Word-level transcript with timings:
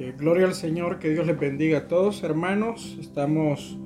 Eh, 0.00 0.14
gloria 0.16 0.46
al 0.46 0.54
Señor, 0.54 0.98
que 0.98 1.10
Dios 1.10 1.26
les 1.26 1.38
bendiga 1.38 1.80
a 1.80 1.86
todos, 1.86 2.22
hermanos. 2.22 2.96
Estamos 2.98 3.78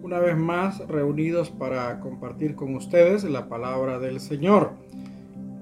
una 0.00 0.20
vez 0.20 0.36
más 0.36 0.78
reunidos 0.86 1.50
para 1.50 1.98
compartir 1.98 2.54
con 2.54 2.76
ustedes 2.76 3.24
la 3.24 3.48
palabra 3.48 3.98
del 3.98 4.20
Señor. 4.20 4.74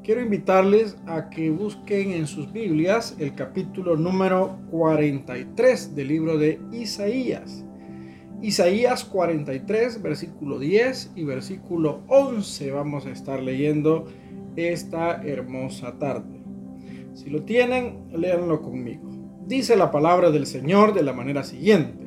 Quiero 0.03 0.21
invitarles 0.21 0.98
a 1.06 1.30
que 1.30 1.48
busquen 1.48 2.11
en 2.11 2.27
sus 2.27 2.53
Biblias 2.53 3.17
el 3.19 3.35
capítulo 3.35 3.96
número 3.96 4.59
43 4.71 5.95
del 5.96 6.09
libro 6.09 6.36
de 6.36 6.61
Isaías. 6.71 7.64
Isaías 8.43 9.07
43, 9.07 10.02
versículo 10.02 10.59
10 10.59 11.12
y 11.16 11.25
versículo 11.25 12.02
11 12.09 12.71
vamos 12.73 13.07
a 13.07 13.11
estar 13.11 13.43
leyendo 13.43 14.05
esta 14.55 15.23
hermosa 15.23 15.98
tarde. 15.98 16.43
Si 17.14 17.30
lo 17.30 17.45
tienen, 17.45 18.05
léanlo 18.12 18.61
conmigo. 18.61 19.14
Dice 19.47 19.77
la 19.77 19.91
palabra 19.91 20.31
del 20.31 20.47
Señor 20.47 20.95
de 20.95 21.03
la 21.03 21.13
manera 21.13 21.43
siguiente. 21.43 22.07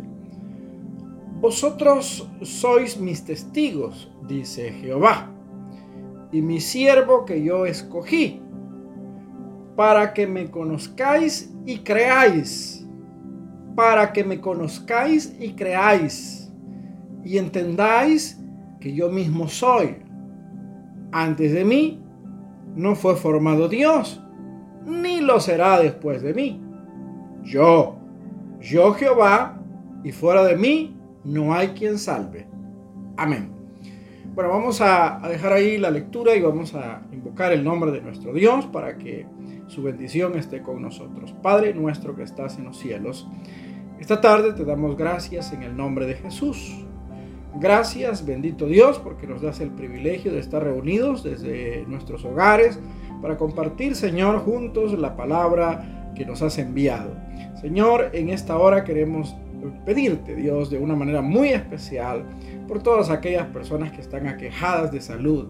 Vosotros 1.40 2.28
sois 2.41 3.00
mis 3.00 3.26
testigos, 3.26 4.12
dice 4.28 4.72
Jehová, 4.72 5.30
y 6.31 6.42
mi 6.42 6.59
siervo 6.59 7.26
que 7.26 7.44
yo 7.44 7.68
escogí, 7.68 8.42
para 9.76 10.16
que 10.16 10.26
me 10.26 10.50
conozcáis 10.50 11.54
y 11.68 11.78
creáis, 11.80 12.88
para 13.76 14.14
que 14.14 14.23
me 14.23 14.42
conozcáis 14.42 15.36
y 15.40 15.52
creáis, 15.52 16.52
y 17.23 17.38
entendáis 17.38 18.42
que 18.80 18.95
yo 18.95 19.09
mismo 19.09 19.48
soy. 19.48 19.98
Antes 21.12 21.54
de 21.54 21.64
mí 21.64 22.02
no 22.76 22.95
fue 22.95 23.16
formado 23.16 23.70
Dios, 23.70 24.23
ni 24.88 25.22
lo 25.22 25.40
será 25.40 25.80
después 25.80 26.23
de 26.23 26.34
mí 26.34 26.66
yo, 27.44 27.98
yo 28.59 28.94
Jehová, 28.94 29.62
y 30.04 30.12
fuera 30.12 30.44
de 30.44 30.55
mí 30.55 30.95
no 31.23 31.54
hay 31.54 31.70
quien 31.70 31.98
salve. 31.98 32.48
Amén. 33.17 33.58
Bueno, 34.34 34.52
vamos 34.52 34.81
a, 34.81 35.20
dejar 35.28 35.53
ahí 35.53 35.78
la 35.78 35.89
lectura 35.89 36.36
y 36.36 36.42
vamos 36.42 36.76
a 36.76 37.02
invocar 37.11 37.52
el 37.52 37.64
nombre 37.64 37.92
de 37.92 38.02
nuestro 38.02 38.34
Dios 38.34 38.67
para 38.67 38.98
que 38.98 39.26
su 39.66 39.81
bendición 39.81 40.38
esté 40.38 40.61
con 40.61 40.81
nosotros. 40.81 41.34
Padre 41.42 41.73
nuestro 41.73 42.16
que 42.16 42.23
estás 42.23 42.58
en 42.59 42.66
los 42.66 42.78
cielos, 42.78 43.28
esta 44.00 44.22
tarde 44.22 44.54
te 44.54 44.64
damos 44.64 44.95
gracias 44.95 45.54
en 45.54 45.64
el 45.64 45.76
nombre 45.76 46.06
de 46.06 46.14
Jesús. 46.14 46.86
Gracias, 47.59 48.26
bendito 48.26 48.67
Dios, 48.67 49.00
porque 49.00 49.26
nos 49.26 49.42
das 49.42 49.59
el 49.59 49.72
privilegio 49.72 50.31
de 50.31 50.39
estar 50.39 50.64
reunidos 50.64 51.23
desde 51.23 51.83
nuestros 51.88 52.23
hogares 52.23 52.80
para 53.22 53.38
compartir, 53.38 53.95
Señor, 53.95 54.38
juntos 54.39 54.98
la 54.98 55.16
palabra 55.16 56.06
que 56.18 56.26
nos 56.26 56.42
has 56.42 56.58
enviado. 56.58 57.16
Señor, 57.62 58.10
en 58.14 58.30
esta 58.30 58.58
hora 58.58 58.84
queremos 58.84 59.36
pedirte, 59.86 60.36
Dios, 60.36 60.70
de 60.70 60.80
una 60.80 60.96
manera 60.96 61.22
muy 61.22 61.50
especial 61.50 62.23
por 62.68 62.82
todas 62.82 63.10
aquellas 63.10 63.46
personas 63.48 63.92
que 63.92 64.02
están 64.02 64.28
aquejadas 64.28 64.92
de 64.92 65.00
salud. 65.00 65.48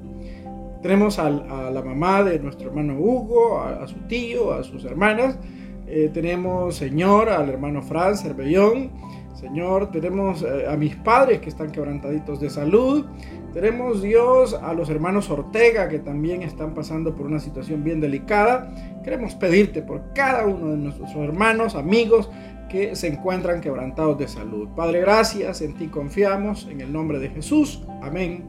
Tenemos 0.81 1.19
a, 1.19 1.29
la 1.29 1.81
mamá 1.81 2.23
de 2.23 2.39
nuestro 2.39 2.67
hermano 2.69 2.99
Hugo, 2.99 3.59
a, 3.59 3.87
su 3.87 3.95
tío, 4.07 4.53
a 4.53 4.63
sus 4.63 4.85
hermanas. 4.85 5.39
Eh, 5.87 6.11
tenemos, 6.13 6.75
Señor, 6.75 7.29
al 7.29 7.49
hermano 7.49 7.81
Franz 7.81 8.23
Herbellón. 8.25 8.91
Señor, 9.37 9.91
tenemos 9.91 10.41
eh, 10.41 10.65
a 10.67 10.75
mis 10.75 10.95
padres 10.95 11.39
que 11.41 11.49
están 11.49 11.71
quebrantaditos 11.71 12.39
de 12.39 12.49
salud. 12.49 13.05
Tenemos, 13.53 14.01
Dios, 14.01 14.55
a 14.55 14.73
los 14.73 14.89
hermanos 14.89 15.29
Ortega 15.29 15.87
que 15.89 15.99
también 15.99 16.41
están 16.41 16.73
pasando 16.73 17.15
por 17.15 17.27
una 17.27 17.39
situación 17.39 17.83
bien 17.83 18.01
delicada. 18.01 18.73
Queremos 19.03 19.35
pedirte 19.35 19.83
por 19.83 20.11
cada 20.13 20.47
uno 20.47 20.71
de 20.71 20.77
nuestros 20.77 21.15
hermanos, 21.15 21.75
amigos 21.75 22.31
que 22.67 22.95
se 22.95 23.07
encuentran 23.09 23.61
quebrantados 23.61 24.17
de 24.17 24.27
salud. 24.27 24.69
Padre, 24.75 25.01
gracias, 25.01 25.61
en 25.61 25.75
ti 25.75 25.85
confiamos, 25.85 26.67
en 26.71 26.81
el 26.81 26.91
nombre 26.91 27.19
de 27.19 27.29
Jesús. 27.29 27.83
Amén 28.01 28.43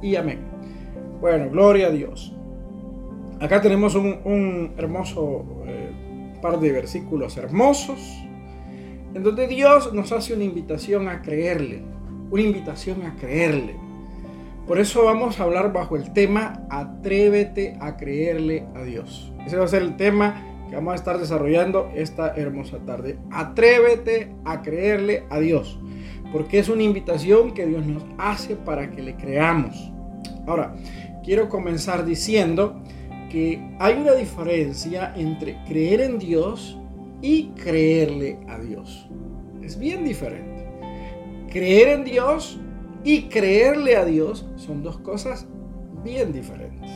y 0.00 0.14
amén. 0.14 0.38
Bueno, 1.20 1.50
gloria 1.50 1.88
a 1.88 1.90
Dios. 1.90 2.36
Acá 3.40 3.60
tenemos 3.60 3.96
un, 3.96 4.74
hermoso 4.78 5.44
eh, 5.66 5.90
par 6.40 6.60
de 6.60 6.70
versículos 6.70 7.36
hermosos, 7.36 7.98
en 9.14 9.22
donde 9.22 9.46
Dios 9.46 9.92
nos 9.92 10.12
hace 10.12 10.34
una 10.34 10.44
invitación 10.44 11.08
a 11.08 11.22
creerle, 11.22 11.82
una 12.30 12.42
invitación 12.42 13.02
a 13.04 13.16
creerle. 13.16 13.76
Por 14.66 14.78
eso 14.78 15.04
vamos 15.04 15.40
a 15.40 15.42
hablar 15.44 15.72
bajo 15.72 15.96
el 15.96 16.12
tema 16.12 16.64
Atrévete 16.70 17.76
a 17.80 17.96
creerle 17.96 18.66
a 18.76 18.82
Dios. 18.82 19.32
Ese 19.44 19.56
va 19.56 19.64
a 19.64 19.68
ser 19.68 19.82
el 19.82 19.96
tema 19.96 20.44
que 20.68 20.76
vamos 20.76 20.92
a 20.92 20.96
estar 20.96 21.18
desarrollando 21.18 21.90
esta 21.96 22.34
hermosa 22.36 22.78
tarde. 22.86 23.18
Atrévete 23.32 24.32
a 24.44 24.62
creerle 24.62 25.24
a 25.28 25.40
Dios. 25.40 25.80
Porque 26.32 26.60
es 26.60 26.68
una 26.68 26.84
invitación 26.84 27.52
que 27.52 27.66
Dios 27.66 27.84
nos 27.84 28.04
hace 28.18 28.54
para 28.54 28.92
que 28.92 29.02
le 29.02 29.16
creamos. 29.16 29.92
Ahora, 30.46 30.76
quiero 31.24 31.48
comenzar 31.48 32.04
diciendo 32.04 32.80
que 33.28 33.60
hay 33.80 33.94
una 33.94 34.12
diferencia 34.12 35.12
entre 35.16 35.56
creer 35.64 36.00
en 36.00 36.20
Dios 36.20 36.79
y 37.22 37.48
creerle 37.50 38.38
a 38.48 38.58
Dios. 38.58 39.08
Es 39.62 39.78
bien 39.78 40.04
diferente. 40.04 40.66
Creer 41.50 41.88
en 41.88 42.04
Dios 42.04 42.60
y 43.04 43.22
creerle 43.24 43.96
a 43.96 44.04
Dios 44.04 44.46
son 44.56 44.82
dos 44.82 44.98
cosas 44.98 45.46
bien 46.04 46.32
diferentes. 46.32 46.90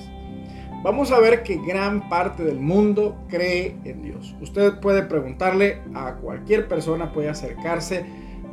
Vamos 0.82 1.12
a 1.12 1.18
ver 1.18 1.42
que 1.42 1.58
gran 1.66 2.08
parte 2.10 2.44
del 2.44 2.60
mundo 2.60 3.16
cree 3.28 3.74
en 3.84 4.02
Dios. 4.02 4.36
Usted 4.40 4.80
puede 4.80 5.02
preguntarle 5.02 5.78
a 5.94 6.16
cualquier 6.16 6.68
persona, 6.68 7.10
puede 7.10 7.30
acercarse 7.30 8.04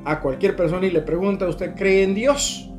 a 0.06 0.22
cualquier 0.22 0.56
persona 0.56 0.86
y 0.86 0.92
le 0.92 1.02
pregunta, 1.02 1.48
¿usted 1.48 1.76
cree 1.76 2.04
en 2.04 2.16
Dios? 2.16 2.72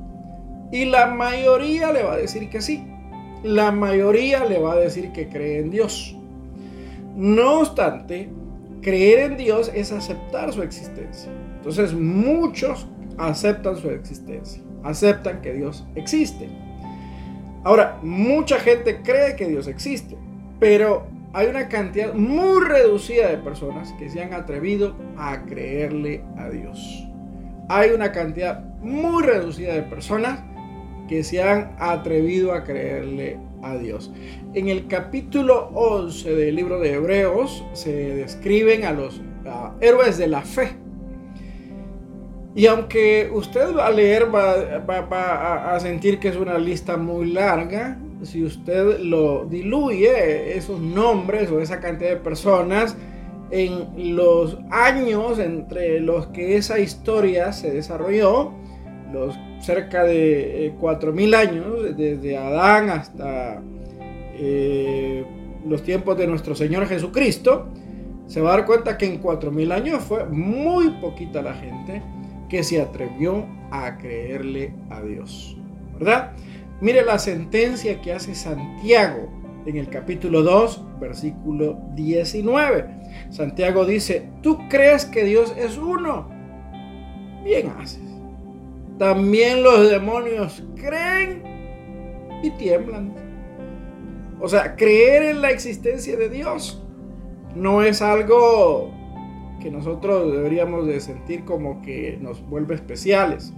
Y 0.72 0.86
la 0.86 1.06
mayoría 1.06 1.92
le 1.92 2.02
va 2.02 2.14
a 2.14 2.16
decir 2.16 2.48
que 2.48 2.62
sí. 2.62 2.82
La 3.42 3.70
mayoría 3.72 4.44
le 4.46 4.58
va 4.58 4.72
a 4.72 4.76
decir 4.76 5.12
que 5.12 5.28
cree 5.28 5.58
en 5.58 5.70
Dios. 5.70 6.16
No 7.14 7.60
obstante, 7.60 8.30
creer 8.82 9.30
en 9.30 9.36
Dios 9.38 9.70
es 9.74 9.92
aceptar 9.92 10.52
su 10.52 10.62
existencia. 10.62 11.32
Entonces 11.56 11.94
muchos 11.94 12.86
aceptan 13.16 13.76
su 13.76 13.88
existencia, 13.90 14.62
aceptan 14.82 15.40
que 15.40 15.54
Dios 15.54 15.86
existe. 15.94 16.48
Ahora, 17.64 17.98
mucha 18.02 18.58
gente 18.58 19.00
cree 19.02 19.36
que 19.36 19.48
Dios 19.48 19.68
existe, 19.68 20.16
pero 20.58 21.06
hay 21.32 21.46
una 21.46 21.68
cantidad 21.68 22.12
muy 22.12 22.60
reducida 22.64 23.28
de 23.28 23.38
personas 23.38 23.92
que 23.98 24.10
se 24.10 24.20
han 24.20 24.34
atrevido 24.34 24.96
a 25.16 25.44
creerle 25.44 26.24
a 26.36 26.50
Dios. 26.50 27.06
Hay 27.68 27.90
una 27.90 28.10
cantidad 28.10 28.64
muy 28.80 29.22
reducida 29.22 29.74
de 29.74 29.82
personas 29.82 30.40
que 31.12 31.24
se 31.24 31.42
han 31.42 31.76
atrevido 31.78 32.54
a 32.54 32.64
creerle 32.64 33.36
a 33.62 33.76
Dios. 33.76 34.10
En 34.54 34.70
el 34.70 34.86
capítulo 34.86 35.68
11 35.74 36.34
del 36.34 36.56
libro 36.56 36.80
de 36.80 36.94
Hebreos 36.94 37.62
se 37.74 37.92
describen 38.14 38.86
a 38.86 38.92
los 38.92 39.20
héroes 39.82 40.16
de 40.16 40.28
la 40.28 40.40
fe. 40.40 40.70
Y 42.54 42.64
aunque 42.64 43.30
usted 43.30 43.76
va 43.76 43.88
a 43.88 43.90
leer 43.90 44.34
va, 44.34 45.74
a 45.74 45.80
sentir 45.80 46.18
que 46.18 46.28
es 46.28 46.36
una 46.36 46.56
lista 46.56 46.96
muy 46.96 47.30
larga, 47.30 47.98
si 48.22 48.42
usted 48.42 48.98
lo 49.00 49.44
diluye, 49.44 50.56
esos 50.56 50.80
nombres 50.80 51.50
o 51.50 51.60
esa 51.60 51.78
cantidad 51.78 52.08
de 52.08 52.16
personas, 52.16 52.96
en 53.50 54.16
los 54.16 54.56
años 54.70 55.38
entre 55.38 56.00
los 56.00 56.28
que 56.28 56.56
esa 56.56 56.78
historia 56.78 57.52
se 57.52 57.70
desarrolló, 57.70 58.61
los 59.12 59.38
cerca 59.60 60.04
de 60.04 60.74
4.000 60.80 61.32
eh, 61.32 61.36
años, 61.36 61.96
desde 61.96 62.36
Adán 62.36 62.90
hasta 62.90 63.62
eh, 64.34 65.24
los 65.66 65.82
tiempos 65.82 66.16
de 66.18 66.26
nuestro 66.26 66.54
Señor 66.54 66.86
Jesucristo, 66.86 67.68
se 68.26 68.40
va 68.40 68.54
a 68.54 68.56
dar 68.56 68.66
cuenta 68.66 68.96
que 68.96 69.06
en 69.06 69.22
4.000 69.22 69.72
años 69.72 70.02
fue 70.02 70.24
muy 70.26 70.90
poquita 71.00 71.42
la 71.42 71.54
gente 71.54 72.02
que 72.48 72.62
se 72.62 72.80
atrevió 72.80 73.46
a 73.70 73.98
creerle 73.98 74.74
a 74.90 75.00
Dios. 75.02 75.56
¿Verdad? 75.94 76.32
Mire 76.80 77.04
la 77.04 77.18
sentencia 77.18 78.00
que 78.00 78.12
hace 78.12 78.34
Santiago 78.34 79.28
en 79.66 79.76
el 79.76 79.88
capítulo 79.88 80.42
2, 80.42 80.98
versículo 81.00 81.78
19. 81.94 82.86
Santiago 83.30 83.84
dice, 83.84 84.28
tú 84.42 84.58
crees 84.68 85.04
que 85.04 85.24
Dios 85.24 85.54
es 85.56 85.78
uno. 85.78 86.28
Bien 87.44 87.72
haces. 87.78 88.11
También 89.02 89.64
los 89.64 89.90
demonios 89.90 90.62
creen 90.76 91.42
y 92.40 92.50
tiemblan. 92.50 93.12
O 94.40 94.48
sea, 94.48 94.76
creer 94.76 95.24
en 95.24 95.42
la 95.42 95.50
existencia 95.50 96.16
de 96.16 96.28
Dios 96.28 96.80
no 97.56 97.82
es 97.82 98.00
algo 98.00 98.92
que 99.60 99.72
nosotros 99.72 100.30
deberíamos 100.30 100.86
de 100.86 101.00
sentir 101.00 101.44
como 101.44 101.82
que 101.82 102.16
nos 102.22 102.48
vuelve 102.48 102.76
especiales. 102.76 103.52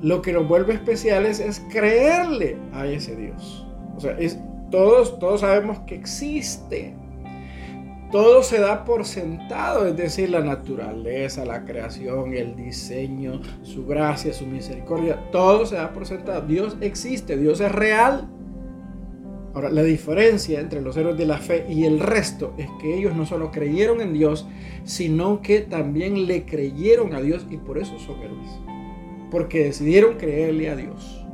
Lo 0.00 0.22
que 0.22 0.32
nos 0.32 0.48
vuelve 0.48 0.72
especiales 0.72 1.38
es 1.38 1.60
creerle 1.70 2.56
a 2.72 2.86
ese 2.86 3.16
Dios. 3.16 3.66
O 3.94 4.00
sea, 4.00 4.12
es, 4.12 4.38
todos, 4.70 5.18
todos 5.18 5.42
sabemos 5.42 5.80
que 5.80 5.96
existe. 5.96 6.96
Todo 8.14 8.44
se 8.44 8.60
da 8.60 8.84
por 8.84 9.04
sentado, 9.04 9.88
es 9.88 9.96
decir, 9.96 10.30
la 10.30 10.40
naturaleza, 10.40 11.44
la 11.44 11.64
creación, 11.64 12.32
el 12.32 12.54
diseño, 12.54 13.40
su 13.62 13.86
gracia, 13.86 14.32
su 14.32 14.46
misericordia, 14.46 15.28
todo 15.32 15.66
se 15.66 15.74
da 15.74 15.92
por 15.92 16.06
sentado. 16.06 16.42
Dios 16.42 16.76
existe, 16.80 17.36
Dios 17.36 17.58
es 17.58 17.72
real. 17.72 18.30
Ahora, 19.52 19.68
la 19.68 19.82
diferencia 19.82 20.60
entre 20.60 20.80
los 20.80 20.96
héroes 20.96 21.18
de 21.18 21.26
la 21.26 21.38
fe 21.38 21.66
y 21.68 21.86
el 21.86 21.98
resto 21.98 22.54
es 22.56 22.68
que 22.80 22.96
ellos 22.96 23.16
no 23.16 23.26
solo 23.26 23.50
creyeron 23.50 24.00
en 24.00 24.12
Dios, 24.12 24.46
sino 24.84 25.42
que 25.42 25.62
también 25.62 26.28
le 26.28 26.44
creyeron 26.46 27.14
a 27.14 27.20
Dios 27.20 27.44
y 27.50 27.56
por 27.56 27.78
eso 27.78 27.98
son 27.98 28.20
héroes. 28.20 28.60
Porque 29.32 29.64
decidieron 29.64 30.18
creerle 30.18 30.70
a 30.70 30.76
Dios. 30.76 31.26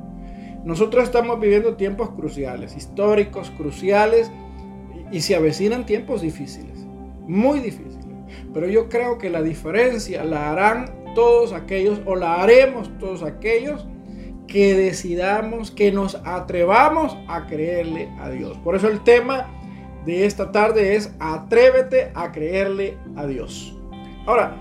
Nosotros 0.64 1.04
estamos 1.04 1.38
viviendo 1.40 1.76
tiempos 1.76 2.08
cruciales, 2.12 2.74
históricos, 2.74 3.50
cruciales, 3.50 4.30
y 5.12 5.20
se 5.20 5.34
avecinan 5.34 5.86
tiempos 5.86 6.22
difíciles, 6.22 6.69
muy 7.26 7.60
difíciles. 7.60 8.00
Pero 8.52 8.68
yo 8.68 8.88
creo 8.88 9.18
que 9.18 9.30
la 9.30 9.42
diferencia 9.42 10.24
la 10.24 10.50
harán 10.50 11.14
todos 11.14 11.52
aquellos, 11.52 12.00
o 12.06 12.16
la 12.16 12.42
haremos 12.42 12.90
todos 12.98 13.22
aquellos, 13.22 13.86
que 14.46 14.74
decidamos, 14.74 15.70
que 15.70 15.92
nos 15.92 16.16
atrevamos 16.24 17.16
a 17.28 17.46
creerle 17.46 18.08
a 18.20 18.30
Dios. 18.30 18.58
Por 18.58 18.74
eso 18.74 18.88
el 18.88 19.02
tema 19.04 19.48
de 20.04 20.26
esta 20.26 20.50
tarde 20.50 20.96
es 20.96 21.14
atrévete 21.20 22.10
a 22.14 22.32
creerle 22.32 22.96
a 23.16 23.26
Dios. 23.26 23.76
Ahora, 24.26 24.56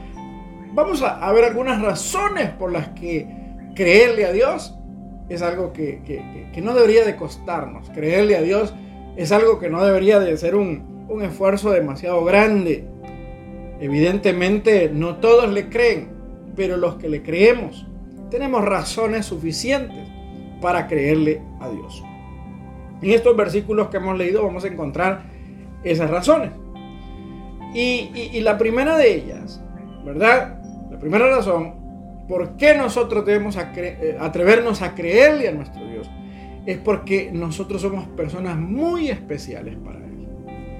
vamos 0.73 1.01
a, 1.01 1.31
ver 1.31 1.45
algunas 1.45 1.81
razones 1.81 2.49
por 2.51 2.71
las 2.71 2.89
que 2.89 3.27
creerle 3.75 4.25
a 4.25 4.31
Dios 4.31 4.75
es 5.27 5.41
algo 5.41 5.73
que, 5.73 6.01
que 6.53 6.61
no 6.61 6.73
debería 6.73 7.05
de 7.05 7.15
costarnos. 7.15 7.89
Creerle 7.91 8.35
a 8.35 8.41
Dios 8.41 8.73
es 9.15 9.31
algo 9.31 9.59
que 9.59 9.69
no 9.69 9.83
debería 9.83 10.19
de 10.19 10.35
ser 10.37 10.55
un, 10.55 10.88
un 11.09 11.23
esfuerzo 11.23 11.71
demasiado 11.71 12.23
grande. 12.23 12.85
Evidentemente 13.81 14.89
no 14.93 15.17
todos 15.17 15.49
le 15.51 15.69
creen, 15.69 16.09
pero 16.55 16.77
los 16.77 16.95
que 16.95 17.09
le 17.09 17.21
creemos 17.21 17.85
tenemos 18.29 18.63
razones 18.63 19.25
suficientes 19.25 20.07
para 20.61 20.87
creerle 20.87 21.41
a 21.59 21.69
Dios. 21.69 22.03
En 23.01 23.11
estos 23.11 23.35
versículos 23.35 23.87
que 23.87 23.97
hemos 23.97 24.17
leído 24.17 24.43
vamos 24.43 24.63
a 24.65 24.67
encontrar 24.67 25.23
esas 25.83 26.09
razones. 26.09 26.51
Y, 27.73 28.39
la 28.41 28.57
primera 28.57 28.97
de 28.97 29.15
ellas, 29.15 29.61
¿verdad? 30.03 30.61
La 30.91 30.99
primera 30.99 31.27
razón, 31.27 32.27
¿por 32.27 32.57
qué 32.57 32.75
nosotros 32.75 33.25
debemos 33.25 33.57
eh, 33.57 34.17
atrevernos 34.19 34.81
a 34.81 34.95
creerle 34.95 35.47
a 35.47 35.51
nuestro 35.51 35.85
Dios? 35.87 36.09
es 36.65 36.77
porque 36.77 37.31
nosotros 37.33 37.81
somos 37.81 38.07
personas 38.09 38.57
muy 38.57 39.09
especiales 39.09 39.75
para 39.83 39.97
Él. 39.99 40.08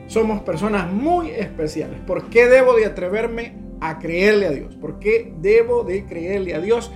Somos 0.10 0.42
personas 0.42 0.92
muy 0.92 1.30
especiales. 1.30 2.00
¿Por 2.00 2.32
qué 2.32 2.48
debo 2.48 2.74
de 2.74 2.88
atreverme 2.88 3.54
a 3.80 4.00
creerle 4.00 4.48
a 4.48 4.50
Dios? 4.50 4.76
¿Por 4.76 4.98
qué 4.98 5.32
debo 5.40 5.84
de 5.84 6.06
creerle 6.06 6.56
a 6.56 6.60
Dios? 6.60 6.92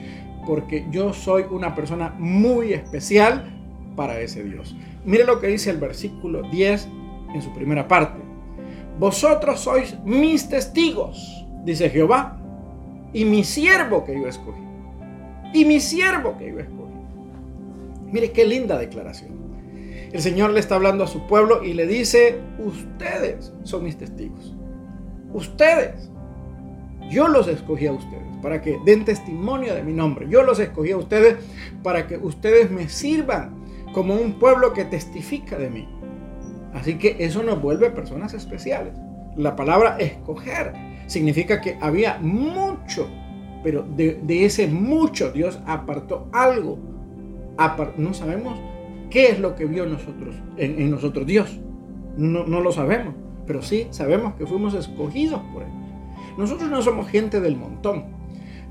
Porque 0.47 0.87
yo 0.89 1.13
soy 1.13 1.45
una 1.51 1.75
persona 1.75 2.15
muy 2.17 2.73
especial 2.73 3.53
para 3.95 4.19
ese 4.19 4.43
Dios. 4.43 4.75
Mire 5.05 5.25
lo 5.25 5.39
que 5.39 5.45
dice 5.45 5.69
el 5.69 5.77
versículo 5.77 6.41
10 6.49 6.87
en 7.35 7.41
su 7.43 7.53
primera 7.53 7.87
parte. 7.87 8.19
Vosotros 8.97 9.59
sois 9.59 9.95
mis 10.03 10.49
testigos, 10.49 11.45
dice 11.63 11.91
Jehová, 11.91 12.39
y 13.13 13.25
mi 13.25 13.43
siervo 13.43 14.05
que 14.05 14.19
yo 14.19 14.27
escogí. 14.27 14.63
Y 15.53 15.65
mi 15.65 15.79
siervo 15.79 16.35
que 16.39 16.51
yo 16.51 16.59
escogí. 16.59 16.93
Mire 18.11 18.31
qué 18.31 18.43
linda 18.43 18.75
declaración. 18.75 19.42
El 20.13 20.21
Señor 20.21 20.51
le 20.51 20.59
está 20.59 20.75
hablando 20.75 21.03
a 21.03 21.07
su 21.07 21.25
pueblo 21.25 21.63
y 21.63 21.73
le 21.73 21.87
dice, 21.87 22.39
ustedes 22.59 23.51
son 23.63 23.83
mis 23.83 23.97
testigos. 23.97 24.55
Ustedes. 25.33 26.11
Yo 27.09 27.27
los 27.27 27.47
escogí 27.47 27.87
a 27.87 27.93
ustedes 27.93 28.37
para 28.43 28.61
que 28.61 28.79
den 28.85 29.05
testimonio 29.05 29.73
de 29.73 29.81
mi 29.81 29.91
nombre. 29.91 30.27
Yo 30.29 30.43
los 30.43 30.59
escogí 30.59 30.91
a 30.91 30.97
ustedes 30.97 31.37
para 31.81 32.05
que 32.05 32.17
ustedes 32.17 32.69
me 32.69 32.89
sirvan 32.89 33.55
como 33.91 34.13
un 34.13 34.37
pueblo 34.37 34.71
que 34.73 34.85
testifica 34.85 35.57
de 35.57 35.71
mí. 35.71 35.89
Así 36.75 36.99
que 36.99 37.17
eso 37.19 37.41
nos 37.41 37.59
vuelve 37.59 37.89
personas 37.89 38.35
especiales. 38.35 38.93
La 39.35 39.55
palabra 39.55 39.97
escoger 39.97 40.73
significa 41.07 41.59
que 41.59 41.75
había 41.81 42.19
mucho, 42.19 43.09
pero 43.63 43.81
de, 43.81 44.21
ese 44.45 44.67
mucho 44.67 45.31
Dios 45.31 45.59
apartó 45.65 46.29
algo 46.31 46.77
no 47.97 48.13
sabemos 48.13 48.59
qué 49.13 49.29
es 49.29 49.39
lo 49.39 49.55
que 49.55 49.65
vio 49.65 49.85
nosotros, 49.85 50.35
en, 50.57 50.89
nosotros 50.89 51.27
Dios. 51.27 51.59
No, 52.17 52.45
no, 52.45 52.61
lo 52.61 52.71
sabemos, 52.71 53.13
pero 53.45 53.61
sí 53.61 53.87
sabemos 53.91 54.33
que 54.33 54.47
fuimos 54.47 54.73
escogidos 54.73 55.39
por 55.53 55.61
Él. 55.61 55.69
Nosotros 56.35 56.69
no 56.69 56.81
somos 56.81 57.07
gente 57.07 57.39
del 57.39 57.55
montón. 57.55 58.05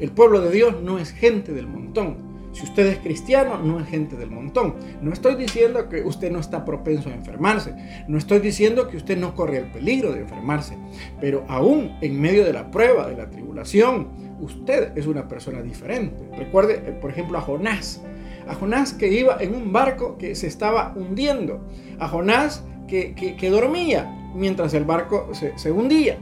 El 0.00 0.10
pueblo 0.10 0.40
de 0.40 0.50
Dios 0.50 0.82
no 0.82 0.98
es 0.98 1.12
gente 1.12 1.52
del 1.52 1.68
montón. 1.68 2.32
Si 2.50 2.64
usted 2.64 2.86
es 2.86 2.98
cristiano, 2.98 3.58
no 3.58 3.78
es 3.78 3.86
gente 3.86 4.16
del 4.16 4.30
montón. 4.30 4.74
No 5.00 5.12
estoy 5.12 5.36
diciendo 5.36 5.88
que 5.88 6.02
usted 6.02 6.30
no 6.32 6.40
está 6.40 6.64
propenso 6.64 7.08
a 7.08 7.14
enfermarse. 7.14 7.74
No 8.08 8.18
estoy 8.18 8.40
diciendo 8.40 8.88
que 8.88 8.96
usted 8.96 9.16
no 9.16 9.34
corre 9.36 9.58
el 9.58 9.66
peligro 9.66 10.12
de 10.12 10.22
enfermarse. 10.22 10.76
Pero 11.20 11.44
aún 11.48 11.96
en 12.00 12.20
medio 12.20 12.44
de 12.44 12.52
la 12.52 12.70
prueba, 12.70 13.08
de 13.08 13.16
la 13.16 13.30
tribulación, 13.30 14.08
usted 14.40 14.98
es 14.98 15.06
una 15.06 15.28
persona 15.28 15.62
diferente. 15.62 16.28
Recuerde, 16.36 16.82
eh, 16.84 16.92
por 17.00 17.10
ejemplo, 17.10 17.38
a 17.38 17.42
Jonás 17.42 18.02
a 18.46 18.54
Jonás 18.54 18.92
que 18.92 19.08
iba 19.08 19.36
en 19.40 19.54
un 19.54 19.72
barco 19.72 20.16
que 20.18 20.34
se 20.34 20.46
estaba 20.46 20.92
hundiendo, 20.96 21.60
a 21.98 22.08
Jonás 22.08 22.64
que, 22.88 23.50
dormía 23.50 24.32
mientras 24.34 24.74
el 24.74 24.84
barco 24.84 25.30
se, 25.32 25.70
hundía. 25.70 26.18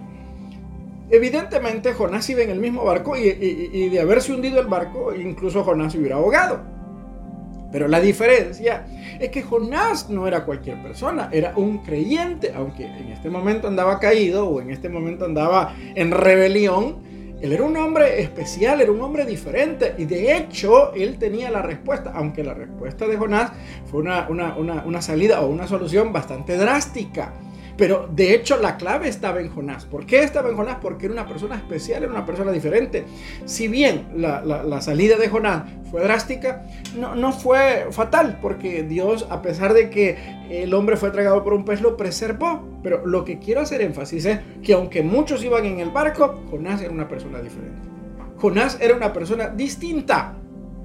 Evidentemente 1.10 1.92
Jonás 1.92 2.30
iba 2.30 2.42
en 2.42 2.50
el 2.50 2.60
mismo 2.60 2.84
barco 2.84 3.16
y, 3.16 3.22
y, 3.22 3.88
de 3.88 4.00
haberse 4.00 4.32
hundido 4.32 4.60
el 4.60 4.68
barco, 4.68 5.12
incluso 5.14 5.64
Jonás 5.64 5.92
se 5.92 5.98
hubiera 5.98 6.16
ahogado. 6.16 6.60
Pero 7.72 7.86
la 7.86 8.00
diferencia 8.00 8.86
es 9.20 9.30
que 9.30 9.42
Jonás 9.42 10.10
no 10.10 10.26
era 10.26 10.44
cualquier 10.44 10.82
persona, 10.82 11.28
era 11.32 11.52
un 11.56 11.78
creyente, 11.78 12.52
aunque 12.54 12.84
en 12.84 13.08
este 13.08 13.30
momento 13.30 13.68
andaba 13.68 13.98
caído 14.00 14.48
o 14.48 14.60
en 14.60 14.70
este 14.70 14.88
momento 14.88 15.24
andaba 15.24 15.74
en 15.94 16.10
rebelión, 16.10 16.98
él 17.40 17.52
era 17.52 17.64
un 17.64 17.76
hombre 17.76 18.20
especial, 18.20 18.80
era 18.80 18.92
un 18.92 19.00
hombre 19.00 19.24
diferente 19.24 19.94
y 19.96 20.04
de 20.04 20.36
hecho 20.36 20.92
él 20.94 21.18
tenía 21.18 21.50
la 21.50 21.62
respuesta, 21.62 22.12
aunque 22.14 22.44
la 22.44 22.54
respuesta 22.54 23.06
de 23.06 23.16
Jonás 23.16 23.52
fue 23.90 24.00
una, 24.00 24.28
una, 24.28 25.02
salida 25.02 25.40
o 25.40 25.46
una 25.46 25.66
solución 25.66 26.12
bastante 26.12 26.56
drástica. 26.56 27.32
Pero 27.80 28.06
de 28.12 28.34
hecho 28.34 28.58
la 28.58 28.76
clave 28.76 29.08
estaba 29.08 29.40
en 29.40 29.48
Jonás. 29.48 29.86
¿Por 29.86 30.04
qué 30.04 30.22
estaba 30.22 30.50
en 30.50 30.56
Jonás? 30.56 30.76
Porque 30.82 31.06
era 31.06 31.14
una 31.14 31.26
persona 31.26 31.56
especial, 31.56 32.02
era 32.02 32.12
una 32.12 32.26
persona 32.26 32.52
diferente. 32.52 33.06
Si 33.46 33.68
bien 33.68 34.06
la, 34.16 34.82
salida 34.82 35.16
de 35.16 35.30
Jonás 35.30 35.62
fue 35.90 36.02
drástica, 36.02 36.66
no, 36.94 37.32
fue 37.32 37.86
fatal, 37.90 38.38
porque 38.42 38.82
Dios, 38.82 39.26
a 39.30 39.40
pesar 39.40 39.72
de 39.72 39.88
que 39.88 40.18
el 40.50 40.74
hombre 40.74 40.98
fue 40.98 41.10
tragado 41.10 41.42
por 41.42 41.54
un 41.54 41.64
pez, 41.64 41.80
lo 41.80 41.96
preservó. 41.96 42.68
Pero 42.82 43.06
lo 43.06 43.24
que 43.24 43.38
quiero 43.38 43.62
hacer 43.62 43.80
énfasis 43.80 44.26
es 44.26 44.40
que 44.62 44.74
aunque 44.74 45.02
muchos 45.02 45.42
iban 45.42 45.64
en 45.64 45.80
el 45.80 45.88
barco, 45.88 46.38
Jonás 46.50 46.82
era 46.82 46.92
una 46.92 47.08
persona 47.08 47.40
diferente. 47.40 47.88
Jonás 48.36 48.76
era 48.78 48.94
una 48.94 49.14
persona 49.14 49.48
distinta. 49.48 50.34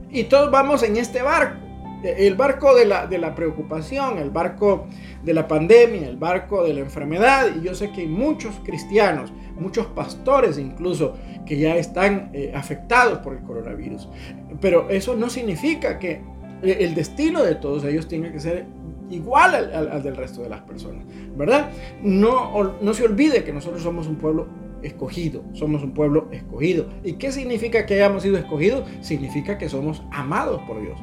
Y 0.09 0.23
todos 0.23 0.49
vamos 0.49 0.81
en 0.81 0.95
este 0.95 1.21
barco 1.21 1.64
el 2.11 2.35
barco 2.35 2.75
de 2.75 2.85
la, 2.85 3.07
de 3.07 3.17
la 3.17 3.35
preocupación, 3.35 4.17
el 4.17 4.29
barco 4.29 4.87
de 5.23 5.33
la 5.33 5.47
pandemia, 5.47 6.07
el 6.07 6.17
barco 6.17 6.63
de 6.63 6.73
la 6.73 6.81
enfermedad. 6.81 7.47
Y 7.55 7.65
yo 7.65 7.75
sé 7.75 7.91
que 7.91 8.01
hay 8.01 8.07
muchos 8.07 8.55
cristianos, 8.63 9.33
muchos 9.57 9.87
pastores 9.87 10.57
incluso, 10.57 11.15
que 11.45 11.57
ya 11.57 11.75
están 11.75 12.31
eh, 12.33 12.51
afectados 12.55 13.19
por 13.19 13.33
el 13.33 13.43
coronavirus. 13.43 14.09
Pero 14.61 14.89
eso 14.89 15.15
no 15.15 15.29
significa 15.29 15.99
que 15.99 16.21
el 16.61 16.95
destino 16.95 17.43
de 17.43 17.55
todos 17.55 17.83
ellos 17.83 18.07
tenga 18.07 18.31
que 18.31 18.39
ser 18.39 18.65
igual 19.09 19.53
al, 19.55 20.01
del 20.01 20.15
resto 20.15 20.41
de 20.41 20.49
las 20.49 20.61
personas, 20.61 21.05
¿verdad? 21.35 21.69
No, 22.01 22.75
no 22.81 22.93
se 22.93 23.03
olvide 23.03 23.43
que 23.43 23.53
nosotros 23.53 23.83
somos 23.83 24.07
un 24.07 24.15
pueblo 24.15 24.47
escogido, 24.81 25.43
somos 25.53 25.83
un 25.83 25.93
pueblo 25.93 26.27
escogido. 26.31 26.87
¿Y 27.03 27.13
qué 27.13 27.31
significa 27.31 27.85
que 27.85 27.95
hayamos 27.95 28.23
sido 28.23 28.37
escogidos? 28.37 28.87
Significa 29.01 29.57
que 29.57 29.69
somos 29.69 30.03
amados 30.11 30.61
por 30.67 30.81
Dios. 30.81 30.99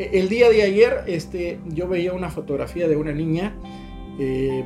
E, 0.00 0.18
el 0.18 0.30
día 0.30 0.48
de 0.48 0.62
ayer 0.62 1.04
este, 1.06 1.60
yo 1.66 1.86
veía 1.86 2.14
una 2.14 2.30
fotografía 2.30 2.88
de 2.88 2.96
una 2.96 3.12
niña 3.12 3.54
eh, 4.18 4.64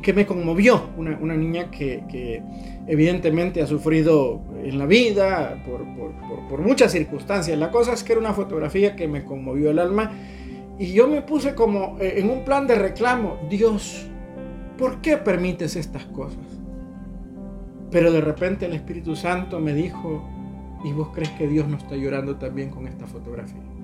que 0.00 0.12
me 0.12 0.26
conmovió, 0.26 0.90
una, 0.96 1.36
niña 1.36 1.70
que, 1.72 2.42
evidentemente 2.86 3.60
ha 3.60 3.66
sufrido 3.66 4.40
en 4.62 4.78
la 4.78 4.86
vida 4.86 5.60
por, 5.66 6.60
muchas 6.60 6.92
circunstancias. 6.92 7.58
La 7.58 7.72
cosa 7.72 7.94
es 7.94 8.04
que 8.04 8.12
era 8.12 8.20
una 8.20 8.32
fotografía 8.32 8.94
que 8.94 9.08
me 9.08 9.24
conmovió 9.24 9.70
el 9.70 9.80
alma 9.80 10.12
y 10.78 10.92
yo 10.92 11.08
me 11.08 11.22
puse 11.22 11.56
como 11.56 11.96
eh, 12.00 12.14
en 12.18 12.30
un 12.30 12.44
plan 12.44 12.68
de 12.68 12.76
reclamo, 12.76 13.38
Dios, 13.50 14.06
¿por 14.78 15.00
qué 15.00 15.16
permites 15.16 15.74
estas 15.74 16.04
cosas? 16.04 16.44
Pero 17.90 18.12
de 18.12 18.20
repente 18.20 18.66
el 18.66 18.74
Espíritu 18.74 19.16
Santo 19.16 19.58
me 19.58 19.74
dijo, 19.74 20.22
¿y 20.84 20.92
vos 20.92 21.08
crees 21.12 21.30
que 21.30 21.48
Dios 21.48 21.66
no 21.66 21.76
está 21.76 21.96
llorando 21.96 22.36
también 22.36 22.70
con 22.70 22.86
esta 22.86 23.06
fotografía? 23.06 23.75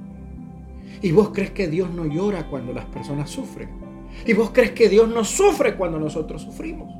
¿Y 1.00 1.12
vos 1.12 1.30
crees 1.30 1.52
que 1.52 1.68
Dios 1.68 1.90
no 1.90 2.06
llora 2.06 2.48
cuando 2.48 2.72
las 2.72 2.84
personas 2.86 3.30
sufren? 3.30 3.70
¿Y 4.26 4.34
vos 4.34 4.50
crees 4.52 4.72
que 4.72 4.88
Dios 4.88 5.08
no 5.08 5.24
sufre 5.24 5.74
cuando 5.74 5.98
nosotros 5.98 6.42
sufrimos? 6.42 6.92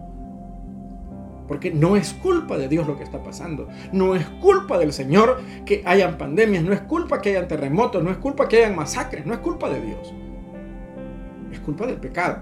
Porque 1.46 1.70
no 1.70 1.96
es 1.96 2.14
culpa 2.14 2.56
de 2.56 2.68
Dios 2.68 2.86
lo 2.86 2.96
que 2.96 3.04
está 3.04 3.22
pasando. 3.22 3.68
No 3.92 4.14
es 4.14 4.26
culpa 4.40 4.78
del 4.78 4.92
Señor 4.92 5.40
que 5.66 5.82
hayan 5.84 6.16
pandemias. 6.16 6.64
No 6.64 6.72
es 6.72 6.80
culpa 6.80 7.20
que 7.20 7.30
hayan 7.30 7.48
terremotos. 7.48 8.02
No 8.02 8.10
es 8.10 8.16
culpa 8.16 8.48
que 8.48 8.58
hayan 8.58 8.76
masacres. 8.76 9.26
No 9.26 9.34
es 9.34 9.40
culpa 9.40 9.68
de 9.68 9.80
Dios. 9.82 10.14
Es 11.52 11.60
culpa 11.60 11.86
del 11.86 11.96
pecado. 11.96 12.38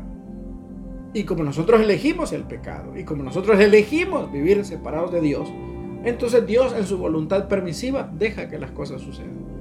Y 1.13 1.25
como 1.25 1.43
nosotros 1.43 1.81
elegimos 1.81 2.33
el 2.33 2.45
pecado. 2.45 2.97
Y 2.97 3.05
como 3.05 3.25
nosotros 3.25 3.59
elegimos 3.59 4.31
vivir 4.31 4.65
separados 4.65 5.11
de 5.11 5.21
Dios. 5.21 5.49
Entonces 6.05 6.47
Dios 6.47 6.73
en 6.77 6.87
su 6.87 6.97
voluntad 6.99 7.49
permisiva 7.49 8.09
deja 8.13 8.49
que 8.49 8.59
las 8.59 8.71
cosas 8.71 9.01
sucedan. 9.01 9.60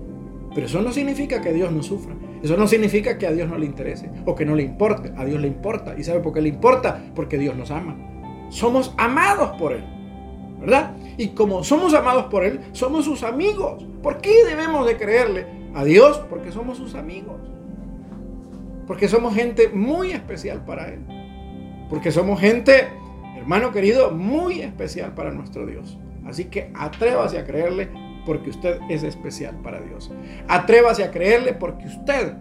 Pero 0.53 0.65
eso 0.65 0.81
no 0.81 0.91
significa 0.91 1.41
que 1.41 1.53
Dios 1.53 1.71
no 1.71 1.83
sufra. 1.83 2.15
Eso 2.41 2.57
no 2.57 2.67
significa 2.67 3.17
que 3.17 3.27
a 3.27 3.31
Dios 3.31 3.47
no 3.49 3.57
le 3.57 3.65
interese 3.65 4.09
o 4.25 4.35
que 4.35 4.45
no 4.45 4.55
le 4.55 4.63
importe. 4.63 5.11
A 5.15 5.25
Dios 5.25 5.39
le 5.39 5.47
importa. 5.47 5.95
¿Y 5.97 6.03
sabe 6.03 6.19
por 6.21 6.33
qué 6.33 6.41
le 6.41 6.49
importa? 6.49 7.03
Porque 7.15 7.37
Dios 7.37 7.55
nos 7.55 7.71
ama. 7.71 7.95
Somos 8.49 8.93
amados 8.97 9.51
por 9.57 9.73
Él. 9.73 9.83
¿Verdad? 10.59 10.95
Y 11.17 11.29
como 11.29 11.63
somos 11.63 11.93
amados 11.93 12.25
por 12.25 12.43
Él, 12.43 12.59
somos 12.71 13.05
sus 13.05 13.23
amigos. 13.23 13.85
¿Por 14.01 14.19
qué 14.19 14.43
debemos 14.45 14.85
de 14.85 14.97
creerle 14.97 15.45
a 15.73 15.83
Dios? 15.83 16.19
Porque 16.29 16.51
somos 16.51 16.77
sus 16.77 16.95
amigos. 16.95 17.37
Porque 18.87 19.07
somos 19.07 19.35
gente 19.35 19.69
muy 19.69 20.11
especial 20.11 20.65
para 20.65 20.89
Él. 20.89 20.99
Porque 21.89 22.11
somos 22.11 22.39
gente, 22.39 22.87
hermano 23.37 23.71
querido, 23.71 24.11
muy 24.11 24.61
especial 24.61 25.13
para 25.13 25.31
nuestro 25.31 25.65
Dios. 25.65 25.97
Así 26.25 26.45
que 26.45 26.71
atrévase 26.75 27.37
a 27.37 27.45
creerle 27.45 27.89
porque 28.29 28.51
usted 28.51 28.79
es 28.89 29.01
especial 29.01 29.55
para 29.63 29.81
Dios. 29.81 30.11
Atrévase 30.47 31.03
a 31.03 31.09
creerle 31.09 31.53
porque 31.53 31.87
usted 31.87 32.35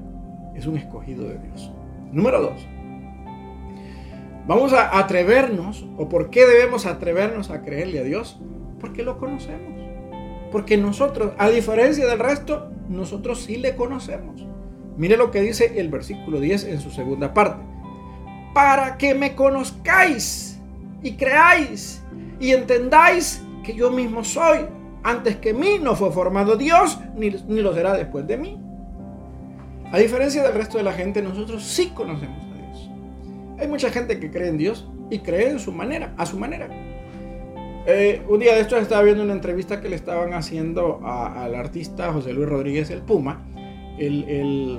es 0.55 0.67
un 0.67 0.77
escogido 0.77 1.27
de 1.27 1.39
Dios. 1.39 1.73
Número 2.13 2.43
dos. 2.43 2.69
Vamos 4.47 4.75
a 4.75 4.99
atrevernos, 4.99 5.89
o 5.97 6.11
por 6.11 6.29
qué 6.29 6.45
debemos 6.45 6.85
atrevernos 6.85 7.49
a 7.49 7.63
creerle 7.63 8.01
a 8.01 8.03
Dios, 8.03 8.39
porque 8.81 9.03
lo 9.03 9.17
conocemos. 9.17 9.81
Porque 10.53 10.77
nosotros, 10.77 11.33
a 11.39 11.49
diferencia 11.49 12.07
del 12.07 12.19
resto, 12.19 12.71
nosotros 12.91 13.41
sí 13.41 13.57
le 13.57 13.75
conocemos. 13.75 14.47
Mire 14.99 15.17
lo 15.17 15.31
que 15.31 15.41
dice 15.41 15.81
el 15.81 15.89
versículo 15.89 16.39
10 16.39 16.65
en 16.65 16.81
su 16.81 16.91
segunda 16.91 17.33
parte. 17.33 17.65
Para 18.53 18.99
que 18.99 19.15
me 19.15 19.35
conozcáis 19.35 20.61
y 21.03 21.13
creáis 21.13 22.03
y 22.39 22.53
entendáis 22.53 23.43
que 23.65 23.75
yo 23.75 23.91
mismo 23.91 24.23
soy 24.23 24.67
antes 25.09 25.37
que 25.37 25.55
mí 25.55 25.79
no 25.81 25.97
fue 25.97 26.13
formado 26.13 26.57
Dios, 26.57 26.99
ni, 27.17 27.31
lo 27.31 27.73
será 27.73 27.95
después 27.95 28.27
de 28.27 28.37
mí. 28.37 28.59
A 29.91 29.99
diferencia 29.99 30.43
del 30.43 30.53
resto 30.53 30.77
de 30.77 30.85
la 30.85 30.93
gente, 30.93 31.23
nosotros 31.23 31.63
sí 31.65 31.93
conocemos 31.95 32.45
a 32.45 32.55
Dios. 32.55 32.91
Hay 33.59 33.69
mucha 33.69 33.91
gente 33.91 34.21
que 34.21 34.31
cree 34.31 34.49
en 34.49 34.59
Dios 34.59 34.87
y 35.11 35.21
cree 35.21 35.49
en 35.49 35.61
su 35.61 35.73
manera, 35.73 36.13
a 36.19 36.27
su 36.27 36.39
manera. 36.39 36.69
Eh, 37.87 38.23
un 38.29 38.39
día 38.39 38.55
de 38.55 38.61
estos 38.61 38.83
estaba 38.83 39.01
viendo 39.01 39.23
una 39.23 39.33
entrevista 39.33 39.81
que 39.81 39.89
le 39.89 39.97
estaban 39.97 40.35
haciendo 40.35 41.01
al 41.03 41.55
artista 41.55 42.13
José 42.13 42.35
Luis 42.35 42.47
Rodríguez 42.47 42.91
el 42.91 43.01
Puma. 43.01 43.47
Él, 43.99 44.79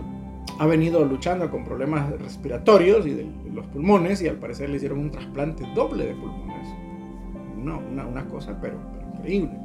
ha 0.60 0.66
venido 0.66 1.06
luchando 1.06 1.50
con 1.50 1.64
problemas 1.64 2.12
respiratorios 2.20 3.08
y 3.08 3.12
de, 3.12 3.26
los 3.54 3.66
pulmones 3.68 4.22
y 4.22 4.28
al 4.28 4.36
parecer 4.36 4.70
le 4.70 4.76
hicieron 4.76 5.00
un 5.00 5.10
trasplante 5.10 5.66
doble 5.74 6.06
de 6.06 6.14
pulmones. 6.14 6.68
Una, 7.58 8.06
una, 8.06 8.26
cosa 8.26 8.58
pero 8.62 8.78
increíble. 9.16 9.58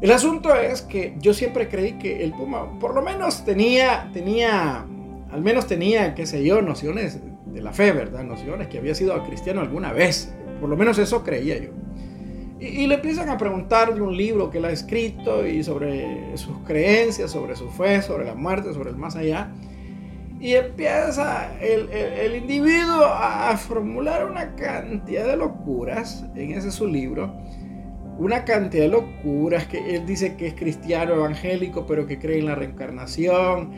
El 0.00 0.12
asunto 0.12 0.54
es 0.54 0.82
que 0.82 1.14
yo 1.20 1.32
siempre 1.32 1.68
creí 1.68 1.94
que 1.94 2.22
el 2.22 2.32
Puma 2.32 2.78
por 2.78 2.94
lo 2.94 3.00
menos 3.00 3.44
tenía, 3.46 4.10
tenía, 4.12 4.84
al 5.30 5.40
menos 5.40 5.66
tenía, 5.66 6.14
qué 6.14 6.26
sé 6.26 6.44
yo, 6.44 6.60
nociones 6.60 7.20
de 7.46 7.62
la 7.62 7.72
fe, 7.72 7.92
¿verdad? 7.92 8.22
Nociones 8.22 8.68
que 8.68 8.78
había 8.78 8.94
sido 8.94 9.20
cristiano 9.24 9.62
alguna 9.62 9.94
vez. 9.94 10.34
Por 10.60 10.68
lo 10.68 10.76
menos 10.76 10.98
eso 10.98 11.24
creía 11.24 11.58
yo. 11.58 11.70
Y, 12.60 12.86
le 12.86 12.96
empiezan 12.96 13.28
a 13.30 13.38
preguntar 13.38 13.94
de 13.94 14.00
un 14.00 14.16
libro 14.16 14.50
que 14.50 14.58
él 14.58 14.66
ha 14.66 14.70
escrito 14.70 15.46
y 15.46 15.62
sobre 15.62 16.36
sus 16.36 16.58
creencias, 16.66 17.30
sobre 17.30 17.54
su 17.54 17.70
fe, 17.70 18.00
sobre 18.02 18.24
la 18.24 18.34
muerte, 18.34 18.72
sobre 18.74 18.90
el 18.90 18.96
más 18.96 19.16
allá. 19.16 19.50
Y 20.40 20.54
empieza 20.54 21.58
el, 21.60 21.88
el 21.90 22.36
individuo 22.36 23.04
a 23.04 23.56
formular 23.56 24.26
una 24.26 24.54
cantidad 24.56 25.26
de 25.26 25.36
locuras 25.36 26.24
en 26.34 26.52
ese 26.52 26.70
su 26.70 26.86
libro 26.86 27.32
una 28.18 28.44
cantidad 28.44 28.84
de 28.84 28.90
locuras, 28.90 29.66
que 29.66 29.96
él 29.96 30.06
dice 30.06 30.36
que 30.36 30.46
es 30.46 30.54
cristiano 30.54 31.14
evangélico, 31.14 31.86
pero 31.86 32.06
que 32.06 32.18
cree 32.18 32.38
en 32.38 32.46
la 32.46 32.54
reencarnación, 32.54 33.72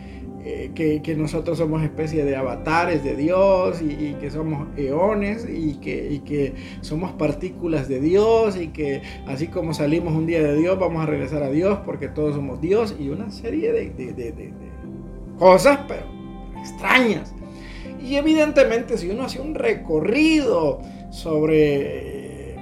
eh, 0.45 0.71
que, 0.75 1.15
nosotros 1.17 1.59
somos 1.59 1.83
especie 1.83 2.25
de 2.25 2.37
avatares 2.37 3.03
de 3.03 3.17
Dios 3.17 3.83
y, 3.83 4.15
que 4.15 4.31
somos 4.31 4.69
eones 4.79 5.47
y 5.49 5.75
que, 5.75 6.23
que, 6.25 6.55
somos 6.81 7.13
partículas 7.13 7.89
de 7.89 8.01
Dios 8.01 8.57
y 8.57 8.69
que 8.69 9.03
así 9.27 9.49
como 9.49 9.75
salimos 9.75 10.15
un 10.15 10.27
día 10.27 10.43
de 10.43 10.57
Dios, 10.57 10.79
vamos 10.79 11.03
a 11.03 11.07
regresar 11.07 11.43
a 11.43 11.51
Dios 11.51 11.81
porque 11.85 12.09
todos 12.09 12.37
somos 12.37 12.61
Dios 12.61 12.95
y 12.99 13.09
una 13.09 13.31
serie 13.33 13.73
de, 13.73 13.91
de 13.91 14.53
cosas, 15.39 15.81
pero 15.89 16.07
extrañas. 16.59 17.35
Y 18.01 18.15
evidentemente 18.17 18.97
si 18.97 19.11
uno 19.11 19.25
hace 19.25 19.41
un 19.41 19.55
recorrido 19.55 20.81
sobre 21.11 22.18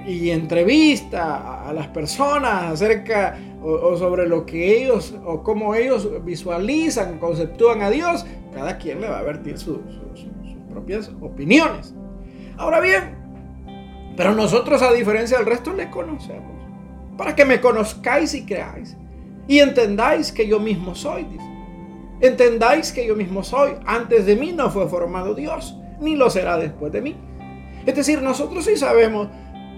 y 0.07 0.31
entrevista 0.31 1.67
a 1.67 1.73
las 1.73 1.87
personas 1.87 2.71
acerca 2.71 3.37
o, 3.61 3.97
sobre 3.97 4.25
lo 4.25 4.45
que 4.45 4.81
ellos 4.81 5.13
o 5.25 5.43
cómo 5.43 5.75
ellos 5.75 6.09
visualizan, 6.23 7.19
conceptúan 7.19 7.81
a 7.81 7.89
Dios, 7.89 8.25
cada 8.53 8.77
quien 8.77 9.01
le 9.01 9.09
va 9.09 9.19
a 9.19 9.23
vertir 9.23 9.57
sus 9.57 9.79
propias 10.71 11.11
opiniones. 11.19 11.93
Ahora 12.55 12.79
bien, 12.79 13.17
pero 14.15 14.33
nosotros 14.33 14.81
a 14.81 14.93
diferencia 14.93 15.37
del 15.37 15.45
resto 15.45 15.73
le 15.73 15.89
conocemos. 15.89 16.63
Para 17.17 17.35
que 17.35 17.43
me 17.43 17.59
conozcáis 17.59 18.33
y 18.33 18.45
creáis. 18.45 18.95
Y 19.47 19.59
entendáis 19.59 20.31
que 20.31 20.47
yo 20.47 20.59
mismo 20.59 20.95
soy. 20.95 21.27
Entendáis 22.21 22.93
que 22.93 23.05
yo 23.05 23.15
mismo 23.15 23.43
soy. 23.43 23.73
Antes 23.85 24.25
de 24.25 24.37
mí 24.37 24.53
no 24.53 24.69
fue 24.69 24.87
formado 24.87 25.35
Dios, 25.35 25.77
ni 25.99 26.15
lo 26.15 26.29
será 26.29 26.57
después 26.57 26.93
de 26.93 27.01
mí. 27.01 27.15
Es 27.85 27.95
decir, 27.95 28.21
nosotros 28.21 28.65
sí 28.65 28.75
sabemos 28.75 29.29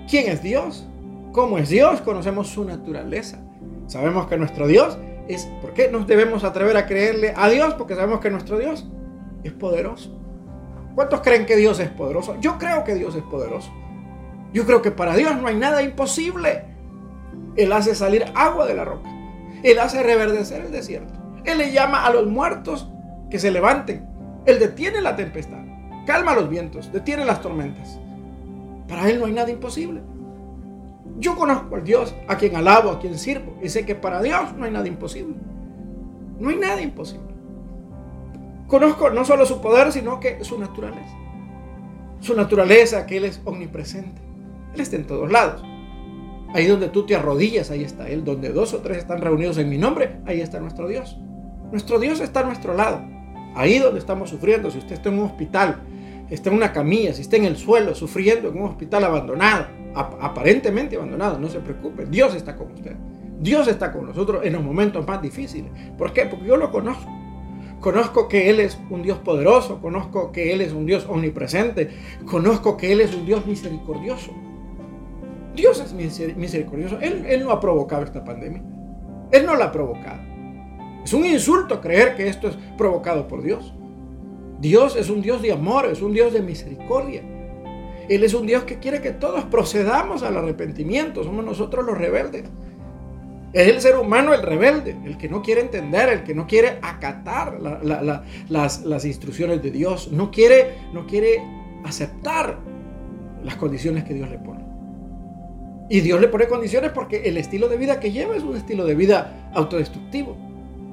quién 0.10 0.28
es 0.30 0.42
Dios, 0.42 0.88
cómo 1.32 1.58
es 1.58 1.70
Dios, 1.70 2.02
conocemos 2.02 2.48
su 2.48 2.66
naturaleza. 2.66 3.40
Sabemos 3.88 4.28
que 4.28 4.38
nuestro 4.38 4.68
Dios 4.68 4.98
es, 5.28 5.46
¿por 5.62 5.74
qué 5.74 5.90
nos 5.90 6.08
debemos 6.08 6.44
atrever 6.44 6.76
a 6.78 6.86
creerle 6.88 7.34
a 7.36 7.50
Dios? 7.50 7.76
Porque 7.76 7.96
sabemos 7.96 8.20
que 8.20 8.32
nuestro 8.32 8.58
Dios 8.58 8.88
es 9.44 9.54
poderoso. 9.54 10.20
¿Cuántos 10.96 11.22
creen 11.22 11.46
que 11.46 11.56
Dios 11.56 11.80
es 11.80 11.90
poderoso? 11.90 12.36
Yo 12.42 12.58
creo 12.58 12.84
que 12.84 12.96
Dios 12.96 13.16
es 13.16 13.24
poderoso. 13.24 13.72
Yo 14.52 14.66
creo 14.66 14.82
que 14.82 14.92
para 14.92 15.16
Dios 15.16 15.40
no 15.40 15.48
hay 15.48 15.56
nada 15.56 15.84
imposible. 15.84 16.66
Él 17.56 17.72
hace 17.72 17.94
salir 17.94 18.26
agua 18.36 18.66
de 18.66 18.74
la 18.74 18.86
roca. 18.86 19.10
Él 19.64 19.80
hace 19.80 20.02
reverdecer 20.02 20.66
el 20.66 20.72
desierto. 20.72 21.14
Él 21.46 21.60
le 21.60 21.72
llama 21.72 22.06
a 22.06 22.12
los 22.12 22.26
muertos 22.28 22.90
que 23.30 23.40
se 23.40 23.52
levanten. 23.52 24.08
Él 24.46 24.60
detiene 24.60 25.02
la 25.02 25.16
tempestad, 25.16 25.64
calma 26.06 26.34
los 26.34 26.50
vientos, 26.50 26.92
detiene 26.92 27.26
las 27.26 27.42
tormentas. 27.42 28.00
Para 28.90 29.10
Él 29.10 29.20
no 29.20 29.28
hay 29.28 29.34
nada 29.34 29.52
imposible. 29.52 30.02
Yo 31.20 31.36
conozco 31.36 31.76
al 31.76 31.84
Dios 31.84 32.16
a 32.28 32.38
quien 32.38 32.56
alabo, 32.56 32.90
a 32.90 33.00
quien 33.00 33.18
sirvo, 33.18 33.58
y 33.62 33.70
sé 33.70 33.86
que 33.86 33.94
para 33.94 34.22
Dios 34.22 34.54
no 34.58 34.66
hay 34.66 34.72
nada 34.72 34.88
imposible. 34.88 35.36
No 36.40 36.50
hay 36.50 36.56
nada 36.56 36.82
imposible. 36.82 37.30
Conozco 38.68 39.10
no 39.10 39.26
solo 39.26 39.46
su 39.46 39.62
poder, 39.62 39.92
sino 39.92 40.20
que 40.20 40.44
su 40.44 40.58
naturaleza. 40.60 41.16
Su 42.22 42.36
naturaleza, 42.36 43.06
que 43.06 43.18
Él 43.18 43.26
es 43.26 43.42
omnipresente. 43.46 44.22
Él 44.74 44.82
está 44.82 44.96
en 44.96 45.08
todos 45.08 45.32
lados. 45.32 45.64
Ahí 46.54 46.66
donde 46.66 46.88
tú 46.90 47.06
te 47.06 47.16
arrodillas, 47.16 47.70
ahí 47.72 47.84
está 47.84 48.08
Él. 48.10 48.24
Donde 48.24 48.50
dos 48.50 48.74
o 48.74 48.80
tres 48.80 49.00
están 49.00 49.22
reunidos 49.22 49.58
en 49.58 49.70
mi 49.70 49.78
nombre, 49.78 50.20
ahí 50.26 50.42
está 50.42 50.60
nuestro 50.60 50.88
Dios. 50.88 51.18
Nuestro 51.72 52.00
Dios 52.00 52.20
está 52.22 52.42
a 52.42 52.44
nuestro 52.44 52.74
lado. 52.74 53.02
Ahí 53.56 53.80
donde 53.80 54.00
estamos 54.00 54.30
sufriendo, 54.30 54.72
si 54.72 54.78
usted 54.78 54.94
está 54.94 55.10
en 55.10 55.20
un 55.20 55.26
hospital, 55.26 55.82
está 56.30 56.50
en 56.50 56.56
una 56.56 56.72
camilla, 56.72 57.14
si 57.14 57.22
está 57.22 57.38
en 57.38 57.46
el 57.46 57.58
suelo 57.58 57.96
sufriendo 57.96 58.50
en 58.50 58.58
un 58.58 58.70
hospital 58.70 59.04
abandonado, 59.04 59.68
aparentemente 59.94 60.96
abandonado, 60.96 61.40
no 61.40 61.50
se 61.50 61.60
preocupe, 61.60 62.06
Dios 62.06 62.36
está 62.36 62.56
con 62.56 62.72
usted. 62.72 62.96
Dios 63.40 63.68
está 63.68 63.92
con 63.92 64.06
nosotros 64.06 64.42
en 64.44 64.54
los 64.54 64.64
momentos 64.64 65.08
más 65.08 65.22
difíciles. 65.22 65.72
¿Por 65.98 66.12
qué? 66.12 66.26
Porque 66.26 66.46
yo 66.46 66.58
lo 66.58 66.72
conozco. 66.72 67.10
Conozco 67.80 68.28
que 68.28 68.50
Él 68.50 68.60
es 68.60 68.78
un 68.90 69.02
Dios 69.02 69.20
poderoso, 69.20 69.80
conozco 69.82 70.34
que 70.34 70.52
Él 70.52 70.60
es 70.60 70.74
un 70.74 70.86
Dios 70.86 71.06
omnipresente, 71.08 71.90
conozco 72.26 72.76
que 72.76 72.92
Él 72.92 73.00
es 73.00 73.16
un 73.16 73.26
Dios 73.26 73.46
misericordioso. 73.46 74.34
Dios 75.56 75.80
es 75.80 75.94
misericordioso. 75.94 77.00
Él, 77.02 77.26
él 77.28 77.44
no 77.44 77.52
ha 77.52 77.60
provocado 77.60 78.04
esta 78.04 78.24
pandemia. 78.24 78.62
Él 79.32 79.46
no 79.46 79.56
la 79.56 79.66
ha 79.66 79.72
provocado. 79.72 80.20
Es 81.04 81.14
un 81.14 81.26
insulto 81.26 81.82
creer 81.82 82.16
que 82.16 82.28
esto 82.28 82.50
es 82.50 82.58
provocado 82.78 83.28
por 83.28 83.42
Dios. 83.42 83.74
Dios 84.60 84.96
es 84.96 85.10
un 85.10 85.22
Dios 85.22 85.42
de 85.42 85.52
amor, 85.52 85.86
es 85.86 86.02
un 86.02 86.14
Dios 86.14 86.34
de 86.34 86.42
misericordia. 86.42 87.24
Él 88.10 88.24
es 88.24 88.34
un 88.34 88.48
Dios 88.48 88.64
que 88.64 88.80
quiere 88.80 89.02
que 89.02 89.12
todos 89.12 89.46
procedamos 89.46 90.24
al 90.24 90.36
arrepentimiento. 90.36 91.24
Somos 91.24 91.46
nosotros 91.46 91.86
los 91.86 91.98
rebeldes. 91.98 92.44
Es 93.54 93.68
el 93.68 93.82
ser 93.82 93.98
humano 93.98 94.34
el 94.34 94.44
rebelde, 94.44 94.96
el 95.06 95.18
que 95.18 95.30
no 95.30 95.42
quiere 95.42 95.62
entender, 95.62 96.10
el 96.10 96.24
que 96.24 96.36
no 96.36 96.46
quiere 96.46 96.78
acatar 96.82 97.60
las, 97.60 99.06
instrucciones 99.06 99.64
de 99.64 99.72
Dios, 99.72 100.12
no 100.12 100.30
quiere, 100.30 100.76
no 100.94 101.08
quiere 101.08 101.42
aceptar 101.84 102.60
las 103.44 103.56
condiciones 103.56 104.04
que 104.04 104.14
Dios 104.14 104.30
le 104.30 104.38
pone. 104.38 104.64
Y 105.90 106.02
Dios 106.02 106.22
le 106.22 106.28
pone 106.28 106.48
condiciones 106.48 106.92
porque 106.92 107.24
el 107.24 107.38
estilo 107.38 107.68
de 107.70 107.78
vida 107.78 108.00
que 108.00 108.12
lleva 108.12 108.36
es 108.36 108.44
un 108.44 108.56
estilo 108.56 108.86
de 108.86 108.94
vida 108.94 109.50
autodestructivo. 109.56 110.49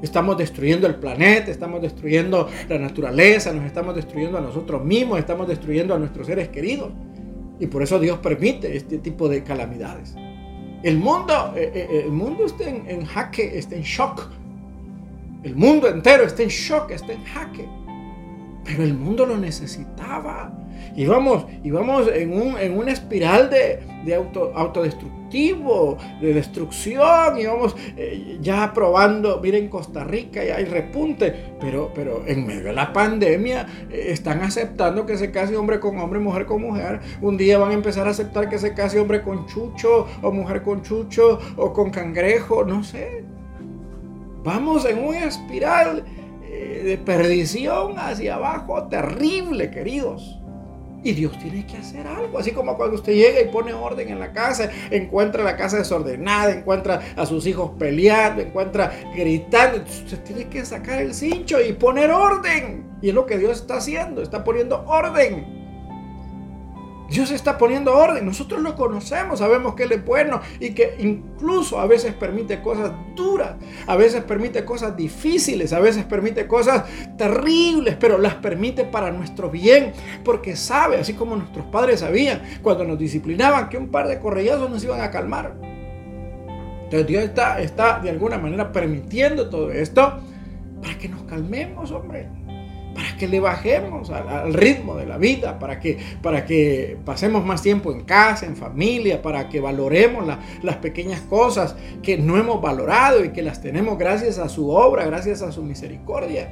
Estamos 0.06 0.38
destruyendo 0.38 0.86
el 0.86 0.94
planeta, 0.94 1.50
estamos 1.50 1.82
destruyendo 1.82 2.48
la 2.68 2.78
naturaleza, 2.78 3.52
nos 3.52 3.64
estamos 3.64 3.96
destruyendo 3.96 4.38
a 4.38 4.40
nosotros 4.40 4.84
mismos, 4.84 5.18
estamos 5.18 5.48
destruyendo 5.48 5.94
a 5.94 5.98
nuestros 5.98 6.28
seres 6.28 6.48
queridos. 6.48 6.92
Y 7.58 7.66
por 7.66 7.82
eso 7.82 7.98
Dios 7.98 8.18
permite 8.20 8.76
este 8.76 8.98
tipo 8.98 9.28
de 9.28 9.42
calamidades. 9.42 10.14
El 10.84 10.98
mundo, 10.98 11.54
eh, 11.56 11.72
eh, 11.75 12.02
el 12.04 12.12
mundo 12.12 12.46
está 12.46 12.68
en, 12.68 12.88
en 12.88 13.04
jaque, 13.04 13.58
está 13.58 13.75
en 13.75 13.82
shock. 13.82 14.30
El 15.42 15.56
mundo 15.56 15.88
entero 15.88 16.22
está 16.22 16.44
en 16.44 16.50
shock, 16.50 16.92
está 16.92 17.12
en 17.12 17.25
jaque. 17.25 17.68
Pero 18.66 18.82
el 18.82 18.94
mundo 18.94 19.25
lo 19.25 19.37
necesitaba. 19.37 20.52
Y 20.94 21.06
vamos, 21.06 21.46
en, 22.12 22.32
un, 22.32 22.58
en 22.58 22.76
una 22.76 22.90
espiral 22.90 23.50
de, 23.50 23.80
de 24.04 24.14
auto, 24.14 24.52
autodestructivo, 24.54 25.99
de 26.20 26.32
destrucción. 26.35 27.38
Y 27.38 27.46
vamos 27.46 27.76
eh, 27.96 28.38
ya 28.40 28.73
probando, 28.73 29.40
miren 29.40 29.68
Costa 29.68 30.04
Rica 30.04 30.42
ya 30.42 30.56
hay 30.56 30.64
repunte. 30.64 31.54
Pero, 31.61 31.92
pero 31.94 32.25
en 32.26 32.46
medio 32.46 32.64
de 32.64 32.73
la 32.73 32.92
pandemia 32.92 33.66
eh, 33.90 34.06
están 34.08 34.40
aceptando 34.42 35.06
que 35.06 35.16
se 35.16 35.30
case 35.30 35.56
hombre 35.56 35.80
con 35.80 35.99
hombre, 35.99 36.18
mujer 36.18 36.46
con 36.46 36.62
mujer. 36.62 37.00
Un 37.20 37.37
día 37.37 37.58
van 37.58 37.70
a 37.70 37.75
empezar 37.75 38.08
a 38.08 38.11
aceptar 38.11 38.49
que 38.49 38.58
se 38.58 38.75
case 38.75 38.99
hombre 38.99 39.23
con 39.23 39.46
chucho, 39.46 40.06
o 40.23 40.32
mujer 40.32 40.62
con 40.62 40.82
chucho, 40.82 41.38
o 41.56 41.73
con 41.73 41.90
cangrejo, 41.90 42.64
no 42.64 42.82
sé. 42.82 43.23
Vamos 44.42 44.85
en 44.85 45.04
una 45.04 45.25
espiral 45.25 46.04
de 46.84 46.98
perdición 46.98 47.98
hacia 47.98 48.36
abajo 48.36 48.88
terrible, 48.88 49.70
queridos. 49.70 50.38
Y 51.02 51.12
Dios 51.12 51.38
tiene 51.38 51.64
que 51.66 51.76
hacer 51.76 52.06
algo. 52.06 52.38
Así 52.38 52.50
como 52.50 52.76
cuando 52.76 52.96
usted 52.96 53.12
llega 53.12 53.40
y 53.40 53.48
pone 53.48 53.72
orden 53.72 54.08
en 54.08 54.18
la 54.18 54.32
casa, 54.32 54.70
encuentra 54.90 55.44
la 55.44 55.56
casa 55.56 55.78
desordenada, 55.78 56.50
encuentra 56.52 57.00
a 57.14 57.25
sus 57.26 57.46
hijos 57.46 57.72
peleando, 57.78 58.42
encuentra 58.42 58.92
gritando. 59.14 59.84
Usted 59.84 60.18
tiene 60.25 60.48
que 60.48 60.64
sacar 60.64 61.00
el 61.00 61.14
cincho 61.14 61.60
y 61.60 61.75
poner 61.75 62.10
orden. 62.10 62.86
Y 63.02 63.10
es 63.10 63.14
lo 63.14 63.25
que 63.25 63.38
Dios 63.38 63.60
está 63.60 63.76
haciendo, 63.76 64.20
está 64.20 64.42
poniendo 64.42 64.84
orden. 64.86 65.65
Dios 67.08 67.30
está 67.30 67.56
poniendo 67.56 67.94
orden. 67.94 68.25
Nosotros 68.25 68.60
lo 68.60 68.75
conocemos, 68.75 69.38
sabemos 69.38 69.75
que 69.75 69.84
Él 69.84 69.92
es 69.92 70.04
bueno 70.04 70.40
y 70.58 70.70
que 70.70 70.96
incluso 70.98 71.78
a 71.78 71.86
veces 71.86 72.14
permite 72.14 72.60
cosas 72.60 72.92
duras, 73.14 73.56
a 73.86 73.96
veces 73.96 74.22
permite 74.25 74.64
cosas 74.64 74.96
difíciles, 74.96 75.72
a 75.72 75.80
veces 75.80 76.04
permite 76.04 76.46
cosas 76.46 76.84
terribles, 77.16 77.96
pero 77.98 78.18
las 78.18 78.34
permite 78.34 78.84
para 78.84 79.10
nuestro 79.10 79.50
bien, 79.50 79.92
porque 80.25 80.56
sabe, 80.56 80.98
así 80.98 81.14
como 81.14 81.36
nuestros 81.36 81.66
padres 81.66 82.00
sabían 82.00 82.42
cuando 82.62 82.84
nos 82.84 82.98
disciplinaban, 82.98 83.68
que 83.68 83.76
un 83.76 83.88
par 83.88 84.08
de 84.08 84.18
correllazos 84.18 84.70
nos 84.70 84.82
iban 84.84 85.00
a 85.00 85.10
calmar. 85.10 85.54
Entonces 86.84 87.06
Dios 87.06 87.25
está, 87.25 87.60
está 87.60 87.98
de 88.00 88.10
alguna 88.10 88.38
manera 88.38 88.70
permitiendo 88.70 89.48
todo 89.48 89.72
esto 89.72 90.20
para 90.80 90.96
que 90.98 91.08
nos 91.08 91.22
calmemos, 91.22 91.90
hombre 91.90 92.45
para 92.96 93.14
que 93.18 93.28
le 93.28 93.40
bajemos 93.40 94.08
al, 94.08 94.54
ritmo 94.54 94.96
de 94.96 95.04
la 95.04 95.18
vida, 95.18 95.58
para 95.58 95.78
que, 95.78 95.98
para 96.22 96.46
que 96.46 96.96
pasemos 97.04 97.44
más 97.44 97.60
tiempo 97.60 97.92
en 97.92 98.04
casa, 98.04 98.46
en 98.46 98.56
familia, 98.56 99.20
para 99.20 99.50
que 99.50 99.60
valoremos 99.60 100.26
las 100.62 100.76
pequeñas 100.76 101.20
cosas 101.20 101.76
que 102.02 102.16
no 102.16 102.38
hemos 102.38 102.62
valorado 102.62 103.22
y 103.22 103.32
que 103.32 103.42
las 103.42 103.60
tenemos 103.60 103.98
gracias 103.98 104.38
a 104.38 104.48
su 104.48 104.70
obra, 104.70 105.04
gracias 105.04 105.42
a 105.42 105.52
su 105.52 105.62
misericordia. 105.62 106.50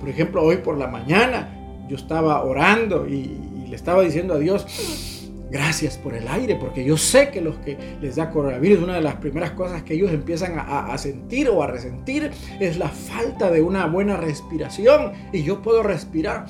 Por 0.00 0.08
ejemplo, 0.08 0.42
hoy 0.42 0.56
por 0.56 0.76
la 0.76 0.88
mañana 0.88 1.56
yo 1.88 1.94
estaba 1.94 2.42
orando 2.42 3.06
y 3.06 3.66
le 3.68 3.76
estaba 3.76 4.02
diciendo 4.02 4.34
a 4.34 4.38
Dios, 4.38 4.66
Gracias 5.50 5.98
por 5.98 6.14
el 6.14 6.26
aire, 6.26 6.56
porque 6.56 6.84
yo 6.84 6.96
sé 6.96 7.28
que 7.30 7.40
los 7.40 7.56
que 7.58 7.76
les 8.00 8.16
da 8.16 8.30
coronavirus, 8.30 8.82
una 8.82 8.94
de 8.94 9.02
las 9.02 9.16
primeras 9.16 9.52
cosas 9.52 9.82
que 9.82 9.94
ellos 9.94 10.10
empiezan 10.10 10.54
a, 10.56 10.96
sentir 10.98 11.48
o 11.48 11.62
a 11.62 11.66
resentir 11.66 12.30
es 12.58 12.76
la 12.78 12.88
falta 12.88 13.50
de 13.50 13.62
una 13.62 13.86
buena 13.86 14.16
respiración. 14.16 15.12
Y 15.32 15.42
yo 15.42 15.62
puedo 15.62 15.82
respirar. 15.82 16.46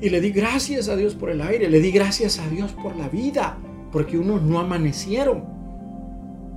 Y 0.00 0.08
le 0.08 0.20
di 0.20 0.30
gracias 0.30 0.88
a 0.88 0.96
Dios 0.96 1.14
por 1.14 1.30
el 1.30 1.42
aire, 1.42 1.68
le 1.68 1.80
di 1.80 1.90
gracias 1.90 2.38
a 2.38 2.48
Dios 2.48 2.72
por 2.72 2.96
la 2.96 3.08
vida, 3.08 3.58
porque 3.92 4.18
unos 4.18 4.42
no 4.42 4.58
amanecieron. 4.58 5.44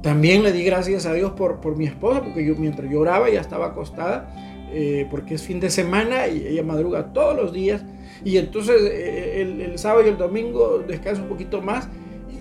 También 0.01 0.43
le 0.43 0.51
di 0.53 0.63
gracias 0.63 1.06
a 1.06 1.13
Dios 1.13 1.32
por, 1.32 1.60
por 1.60 1.77
mi 1.77 1.86
esposa, 1.86 2.21
porque 2.21 2.45
yo 2.45 2.56
mientras 2.56 2.89
yo 2.89 3.01
oraba 3.01 3.29
ya 3.29 3.41
estaba 3.41 3.67
acostada, 3.67 4.34
eh, 4.71 5.08
porque 5.12 5.36
es 5.36 5.43
fin 5.43 5.60
de 5.60 5.69
semana 5.69 6.27
y 6.27 6.47
ella 6.47 6.63
madruga 6.63 7.13
todos 7.13 7.36
los 7.36 7.53
días. 7.53 7.84
Y 8.23 8.38
entonces 8.38 8.82
eh, 8.82 9.41
el, 9.41 9.78
sábado 9.78 10.06
y 10.06 10.10
el 10.10 10.17
domingo 10.17 10.84
descanso 10.88 11.23
un 11.23 11.30
poquito 11.30 11.62
más. 11.62 11.89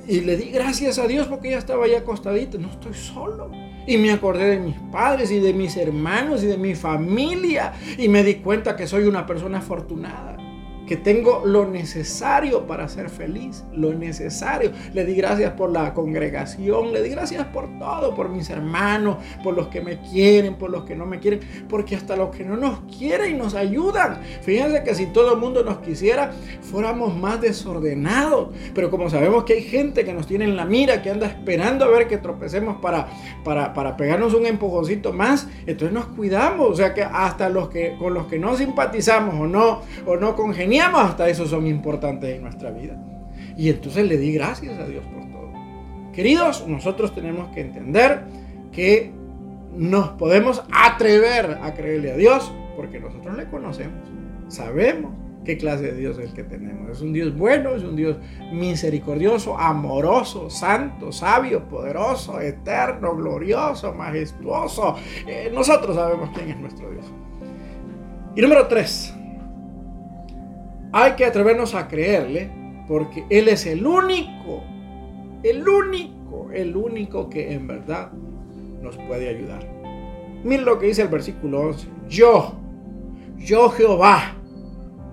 Y, 0.06 0.20
le 0.20 0.36
di 0.36 0.50
gracias 0.50 0.98
a 0.98 1.06
Dios 1.06 1.28
porque 1.28 1.50
ya 1.50 1.58
estaba 1.58 1.86
ya 1.86 1.98
acostadita. 1.98 2.58
No 2.58 2.70
estoy 2.70 2.94
solo. 2.94 3.50
Y 3.86 3.98
me 3.98 4.12
acordé 4.12 4.44
de 4.44 4.58
mis 4.58 4.76
padres 4.92 5.30
y 5.30 5.40
de 5.40 5.52
mis 5.52 5.76
hermanos 5.76 6.42
y 6.42 6.46
de 6.46 6.58
mi 6.58 6.74
familia. 6.74 7.72
Y 7.98 8.08
me 8.08 8.22
di 8.22 8.36
cuenta 8.36 8.76
que 8.76 8.86
soy 8.86 9.04
una 9.04 9.26
persona 9.26 9.58
afortunada 9.58 10.36
que 10.86 10.96
tengo 10.96 11.42
lo 11.44 11.66
necesario 11.66 12.66
para 12.66 12.88
ser 12.88 13.08
feliz, 13.08 13.64
lo 13.72 13.92
necesario. 13.94 14.72
Le 14.92 15.04
di 15.04 15.14
gracias 15.14 15.52
por 15.52 15.70
la 15.70 15.94
congregación, 15.94 16.92
le 16.92 17.02
di 17.02 17.10
gracias 17.10 17.46
por 17.46 17.78
todo, 17.78 18.14
por 18.14 18.28
mis 18.28 18.50
hermanos, 18.50 19.18
por 19.42 19.54
los 19.54 19.68
que 19.68 19.80
me 19.80 20.00
quieren, 20.00 20.56
por 20.56 20.70
los 20.70 20.84
que 20.84 20.96
no 20.96 21.06
me 21.06 21.20
quieren, 21.20 21.40
porque 21.68 21.96
hasta 21.96 22.16
los 22.16 22.34
que 22.34 22.44
no 22.44 22.56
nos 22.56 22.80
quieren 22.96 23.38
nos 23.38 23.54
ayudan. 23.54 24.20
Fíjense 24.42 24.82
que 24.82 24.94
si 24.94 25.06
todo 25.06 25.34
el 25.34 25.40
mundo 25.40 25.62
nos 25.62 25.78
quisiera, 25.78 26.32
fuéramos 26.62 27.16
más 27.16 27.40
desordenados. 27.40 28.48
Pero 28.74 28.90
como 28.90 29.08
sabemos 29.08 29.44
que 29.44 29.54
hay 29.54 29.62
gente 29.62 30.04
que 30.04 30.12
nos 30.12 30.26
tiene 30.26 30.44
en 30.44 30.56
la 30.56 30.64
mira, 30.64 31.02
que 31.02 31.10
anda 31.10 31.26
esperando 31.26 31.84
a 31.84 31.88
ver 31.88 32.08
que 32.08 32.18
tropecemos 32.18 32.78
para, 32.80 33.08
para, 33.44 33.72
para 33.72 33.96
pegarnos 33.96 34.34
un 34.34 34.46
empujoncito 34.46 35.12
más, 35.12 35.48
entonces 35.66 35.92
nos 35.92 36.06
cuidamos. 36.06 36.70
O 36.70 36.74
sea 36.74 36.92
que 36.94 37.02
hasta 37.02 37.48
los 37.48 37.68
que 37.68 37.96
con 37.98 38.14
los 38.14 38.26
que 38.26 38.38
no 38.38 38.56
simpatizamos 38.56 39.34
o 39.34 39.46
no, 39.46 39.82
o 40.06 40.16
no 40.16 40.34
congeniamos, 40.34 40.71
hasta 40.80 41.28
eso 41.28 41.46
son 41.46 41.66
importantes 41.66 42.36
en 42.36 42.42
nuestra 42.42 42.70
vida. 42.70 42.96
Y 43.56 43.68
entonces 43.68 44.06
le 44.06 44.16
di 44.16 44.32
gracias 44.32 44.78
a 44.78 44.86
Dios 44.86 45.04
por 45.04 45.22
todo. 45.30 45.52
Queridos, 46.12 46.66
nosotros 46.66 47.14
tenemos 47.14 47.48
que 47.54 47.60
entender 47.60 48.22
que 48.70 49.12
nos 49.74 50.10
podemos 50.10 50.62
atrever 50.72 51.58
a 51.62 51.74
creerle 51.74 52.12
a 52.12 52.16
Dios 52.16 52.52
porque 52.76 53.00
nosotros 53.00 53.36
le 53.36 53.46
conocemos. 53.46 53.98
Sabemos 54.48 55.12
qué 55.44 55.56
clase 55.56 55.84
de 55.84 55.94
Dios 55.94 56.18
es 56.18 56.30
el 56.30 56.34
que 56.34 56.44
tenemos. 56.44 56.90
Es 56.90 57.00
un 57.00 57.12
Dios 57.12 57.36
bueno, 57.36 57.74
es 57.74 57.82
un 57.82 57.96
Dios 57.96 58.16
misericordioso, 58.52 59.58
amoroso, 59.58 60.50
santo, 60.50 61.12
sabio, 61.12 61.68
poderoso, 61.68 62.40
eterno, 62.40 63.16
glorioso, 63.16 63.92
majestuoso. 63.94 64.96
Eh, 65.26 65.50
nosotros 65.52 65.96
sabemos 65.96 66.30
quién 66.34 66.50
es 66.50 66.58
nuestro 66.58 66.90
Dios. 66.90 67.06
Y 68.34 68.40
número 68.40 68.66
tres, 68.66 69.14
hay 70.92 71.12
que 71.12 71.24
atrevernos 71.24 71.74
a 71.74 71.88
creerle 71.88 72.50
porque 72.86 73.24
Él 73.30 73.48
es 73.48 73.66
el 73.66 73.86
único, 73.86 74.62
el 75.42 75.66
único, 75.66 76.50
el 76.52 76.76
único 76.76 77.30
que 77.30 77.52
en 77.52 77.66
verdad 77.66 78.12
nos 78.82 78.96
puede 78.98 79.28
ayudar. 79.30 79.66
Miren 80.44 80.66
lo 80.66 80.78
que 80.78 80.86
dice 80.86 81.02
el 81.02 81.08
versículo 81.08 81.60
11. 81.60 81.88
Yo, 82.08 82.54
yo 83.38 83.70
Jehová, 83.70 84.36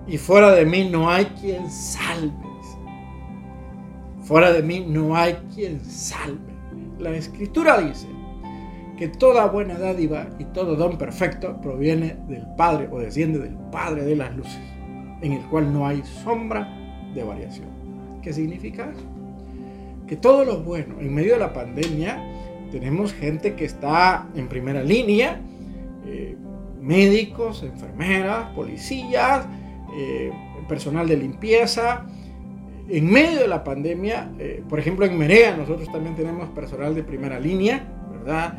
y 0.06 0.18
fuera 0.18 0.50
de 0.50 0.66
mí 0.66 0.88
no 0.90 1.08
hay 1.08 1.24
quien 1.40 1.70
salve. 1.70 2.32
Fuera 4.22 4.52
de 4.52 4.62
mí 4.62 4.84
no 4.86 5.16
hay 5.16 5.34
quien 5.54 5.80
salve. 5.84 6.52
La 6.98 7.10
escritura 7.10 7.80
dice 7.80 8.06
que 8.98 9.08
toda 9.08 9.46
buena 9.46 9.78
dádiva 9.78 10.28
y 10.38 10.44
todo 10.44 10.76
don 10.76 10.98
perfecto 10.98 11.60
proviene 11.60 12.18
del 12.28 12.46
Padre 12.56 12.88
o 12.92 12.98
desciende 12.98 13.38
del 13.38 13.56
Padre 13.72 14.04
de 14.04 14.14
las 14.14 14.36
luces 14.36 14.79
en 15.22 15.32
el 15.32 15.42
cual 15.46 15.72
no 15.72 15.86
hay 15.86 16.02
sombra 16.02 16.68
de 17.14 17.22
variación. 17.22 17.68
¿Qué 18.22 18.32
significa 18.32 18.90
eso? 18.90 19.06
Que 20.06 20.16
todo 20.16 20.44
lo 20.44 20.62
bueno, 20.62 20.96
en 21.00 21.14
medio 21.14 21.34
de 21.34 21.38
la 21.38 21.52
pandemia, 21.52 22.22
tenemos 22.70 23.12
gente 23.12 23.54
que 23.54 23.64
está 23.64 24.26
en 24.34 24.48
primera 24.48 24.82
línea, 24.82 25.40
eh, 26.06 26.36
médicos, 26.80 27.62
enfermeras, 27.62 28.50
policías, 28.54 29.46
eh, 29.96 30.32
personal 30.68 31.08
de 31.08 31.16
limpieza. 31.16 32.06
En 32.88 33.10
medio 33.10 33.40
de 33.40 33.48
la 33.48 33.62
pandemia, 33.62 34.32
eh, 34.38 34.62
por 34.68 34.78
ejemplo 34.78 35.06
en 35.06 35.16
Merea, 35.16 35.56
nosotros 35.56 35.90
también 35.92 36.16
tenemos 36.16 36.48
personal 36.50 36.94
de 36.94 37.02
primera 37.02 37.38
línea, 37.38 37.84
¿verdad? 38.10 38.58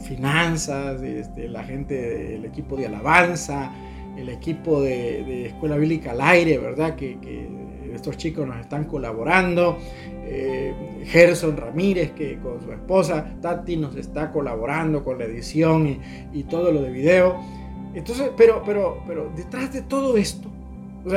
finanzas, 0.00 1.02
este, 1.02 1.48
la 1.48 1.64
gente 1.64 1.94
del 1.94 2.44
equipo 2.44 2.76
de 2.76 2.86
alabanza, 2.86 3.72
el 4.18 4.28
equipo 4.28 4.82
de, 4.82 5.46
Escuela 5.46 5.76
Bíblica 5.76 6.10
al 6.10 6.20
Aire, 6.20 6.58
¿verdad? 6.58 6.96
Que, 6.96 7.16
estos 7.94 8.16
chicos 8.16 8.46
nos 8.46 8.58
están 8.58 8.84
colaborando. 8.84 9.78
Eh, 10.24 11.02
Gerson 11.04 11.56
Ramírez, 11.56 12.12
que 12.12 12.38
con 12.38 12.60
su 12.60 12.70
esposa 12.70 13.34
Tati 13.40 13.76
nos 13.76 13.96
está 13.96 14.30
colaborando 14.30 15.02
con 15.02 15.18
la 15.18 15.24
edición 15.24 15.98
y, 16.32 16.42
todo 16.44 16.70
lo 16.70 16.82
de 16.82 16.90
video. 16.90 17.40
Entonces, 17.94 18.30
pero, 18.36 18.62
pero, 18.64 19.02
pero 19.06 19.32
detrás 19.34 19.72
de 19.72 19.82
todo 19.82 20.16
esto, 20.16 20.48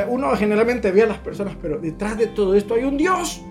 uno 0.10 0.36
generalmente 0.38 0.92
ve 0.92 1.04
a 1.04 1.08
las 1.08 1.18
personas, 1.18 1.56
pero 1.62 1.78
detrás 1.78 2.18
de 2.18 2.28
todo 2.28 2.56
esto 2.56 2.74
hay 2.76 2.84
un 2.84 2.98
Dios. 2.98 3.44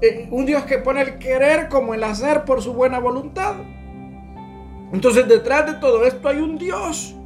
Eh, 0.00 0.28
un 0.30 0.46
Dios 0.46 0.62
que 0.62 0.78
pone 0.78 1.02
el 1.02 1.18
querer 1.18 1.68
como 1.68 1.92
el 1.94 2.04
hacer 2.04 2.44
por 2.44 2.62
su 2.62 2.72
buena 2.72 3.00
voluntad. 3.00 3.56
Entonces 4.92 5.28
detrás 5.28 5.66
de 5.66 5.74
todo 5.74 6.04
esto 6.04 6.28
hay 6.28 6.38
un 6.38 6.56
Dios. 6.56 7.17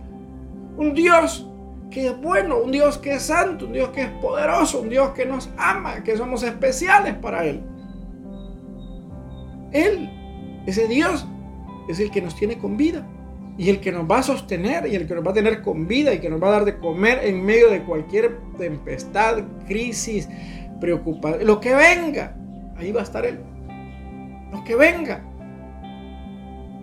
Un 0.76 0.94
Dios 0.94 1.48
que 1.90 2.06
es 2.06 2.20
bueno, 2.20 2.58
un 2.58 2.72
Dios 2.72 2.98
que 2.98 3.14
es 3.14 3.22
santo, 3.24 3.66
un 3.66 3.72
Dios 3.72 3.90
que 3.90 4.02
es 4.02 4.08
poderoso, 4.08 4.80
un 4.80 4.88
Dios 4.88 5.10
que 5.10 5.26
nos 5.26 5.50
ama, 5.58 6.02
que 6.02 6.16
somos 6.16 6.42
especiales 6.42 7.14
para 7.14 7.44
Él. 7.44 7.62
Él, 9.72 10.10
ese 10.66 10.88
Dios, 10.88 11.26
es 11.88 12.00
el 12.00 12.10
que 12.10 12.22
nos 12.22 12.34
tiene 12.34 12.58
con 12.58 12.76
vida 12.76 13.06
y 13.58 13.68
el 13.68 13.80
que 13.80 13.92
nos 13.92 14.10
va 14.10 14.18
a 14.18 14.22
sostener 14.22 14.86
y 14.86 14.94
el 14.94 15.06
que 15.06 15.14
nos 15.14 15.26
va 15.26 15.30
a 15.30 15.34
tener 15.34 15.62
con 15.62 15.86
vida 15.86 16.14
y 16.14 16.20
que 16.20 16.30
nos 16.30 16.42
va 16.42 16.48
a 16.48 16.52
dar 16.52 16.64
de 16.64 16.78
comer 16.78 17.20
en 17.24 17.44
medio 17.44 17.70
de 17.70 17.82
cualquier 17.82 18.38
tempestad, 18.56 19.42
crisis, 19.66 20.28
preocupación, 20.80 21.46
lo 21.46 21.60
que 21.60 21.74
venga, 21.74 22.34
ahí 22.76 22.92
va 22.92 23.00
a 23.00 23.04
estar 23.04 23.26
Él. 23.26 23.40
Lo 24.50 24.64
que 24.64 24.76
venga. 24.76 25.24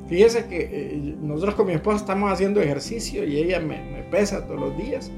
Fíjese 0.10 0.48
que 0.48 0.69
eh, 0.72 1.15
nosotros 1.22 1.54
con 1.54 1.67
mi 1.67 1.74
esposa 1.74 1.98
estamos 1.98 2.32
haciendo 2.32 2.60
ejercicio 2.60 3.24
y 3.24 3.38
ella 3.38 3.60
me, 3.60 3.78
pesa 4.10 4.45
todos 4.45 4.60
los 4.60 4.78
días. 4.78 5.12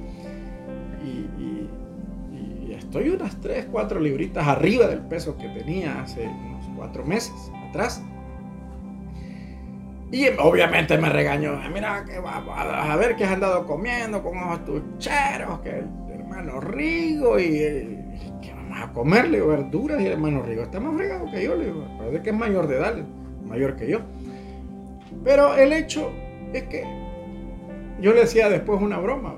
Y, 1.03 1.21
estoy 2.75 3.09
unas 3.09 3.39
3, 3.39 3.67
4 3.71 4.01
libritas 4.01 4.45
arriba 4.45 4.85
del 4.87 4.99
peso 4.99 5.37
que 5.37 5.47
tenía 5.47 6.01
hace 6.01 6.27
unos 6.27 6.65
4 6.75 7.05
meses 7.05 7.31
atrás. 7.69 8.03
Y 10.11 10.27
obviamente 10.39 10.97
me 10.97 11.07
regañó. 11.07 11.57
Mira, 11.73 12.03
que 12.03 12.19
va, 12.19 12.43
a 12.91 12.95
ver 12.97 13.15
qué 13.15 13.23
has 13.23 13.31
andado 13.31 13.65
comiendo 13.65 14.21
con 14.21 14.37
unos 14.37 14.65
tucheros, 14.65 15.61
que 15.61 15.69
el 15.69 16.19
hermano 16.19 16.59
Rigo 16.59 17.39
y 17.39 17.49
que 18.41 18.53
vamos 18.53 18.77
a 18.81 18.91
comerle 18.91 19.39
verduras 19.39 20.01
y 20.01 20.07
el 20.07 20.13
hermano 20.13 20.43
Rigo 20.43 20.63
está 20.63 20.81
más 20.81 20.93
fregado 20.93 21.31
que 21.31 21.43
yo. 21.45 21.55
Le 21.55 21.67
digo, 21.67 21.87
parece 21.97 22.21
que 22.21 22.29
es 22.31 22.35
mayor 22.35 22.67
de 22.67 22.75
edad, 22.75 22.95
mayor 23.47 23.77
que 23.77 23.87
yo. 23.87 24.01
Pero 25.23 25.55
el 25.55 25.73
hecho 25.73 26.11
es 26.53 26.63
que 26.63 26.83
yo 28.01 28.13
le 28.13 28.21
decía 28.21 28.49
después 28.49 28.81
una 28.81 28.97
broma 28.97 29.35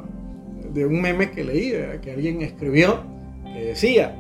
de 0.73 0.86
un 0.86 1.01
meme 1.01 1.31
que 1.31 1.43
leí, 1.43 1.73
que 2.01 2.12
alguien 2.12 2.41
escribió, 2.41 3.01
que 3.43 3.65
decía, 3.65 4.15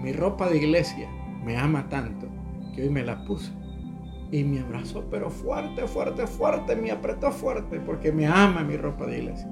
mi 0.00 0.12
ropa 0.12 0.48
de 0.48 0.58
iglesia 0.58 1.08
me 1.44 1.56
ama 1.56 1.88
tanto 1.88 2.28
que 2.74 2.82
hoy 2.82 2.90
me 2.90 3.02
la 3.02 3.24
puse. 3.24 3.50
Y 4.30 4.44
me 4.44 4.60
abrazó, 4.60 5.06
pero 5.10 5.30
fuerte, 5.30 5.86
fuerte, 5.86 6.26
fuerte, 6.26 6.76
me 6.76 6.90
apretó 6.90 7.32
fuerte 7.32 7.80
porque 7.80 8.12
me 8.12 8.26
ama 8.26 8.62
mi 8.62 8.76
ropa 8.76 9.06
de 9.06 9.18
iglesia. 9.18 9.48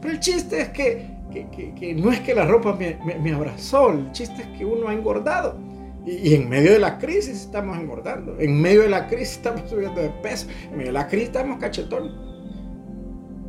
Pero 0.00 0.14
el 0.14 0.20
chiste 0.20 0.62
es 0.62 0.68
que, 0.70 1.06
que, 1.30 1.94
no 1.94 2.10
es 2.10 2.20
que 2.20 2.34
la 2.34 2.46
ropa 2.46 2.74
me, 2.74 2.96
me 3.18 3.32
abrazó, 3.32 3.90
el 3.90 4.10
chiste 4.12 4.42
es 4.42 4.48
que 4.58 4.64
uno 4.64 4.88
ha 4.88 4.94
engordado. 4.94 5.58
Y, 6.06 6.34
en 6.34 6.48
medio 6.48 6.72
de 6.72 6.78
la 6.78 6.98
crisis 6.98 7.42
estamos 7.42 7.78
engordando. 7.78 8.38
En 8.38 8.60
medio 8.60 8.82
de 8.82 8.88
la 8.88 9.06
crisis 9.06 9.36
estamos 9.36 9.68
subiendo 9.68 10.00
de 10.00 10.08
peso. 10.22 10.46
En 10.64 10.72
medio 10.72 10.86
de 10.86 10.92
la 10.92 11.06
crisis 11.06 11.28
estamos 11.28 11.58
cachetón. 11.58 12.30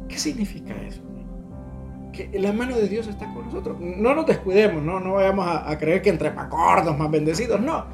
¿Qué 0.07 0.17
significa 0.17 0.73
eso? 0.87 1.01
Que 2.11 2.29
la 2.39 2.51
mano 2.51 2.75
de 2.75 2.87
Dios 2.89 3.07
está 3.07 3.33
con 3.33 3.45
nosotros. 3.45 3.77
No 3.79 4.13
nos 4.13 4.25
descuidemos, 4.25 4.83
no, 4.83 4.99
no 4.99 5.13
vayamos 5.13 5.47
a, 5.47 5.77
creer 5.77 6.01
que 6.01 6.09
entre 6.09 6.31
pacordos 6.31 6.97
más 6.97 7.09
bendecidos. 7.09 7.61
No. 7.61 7.85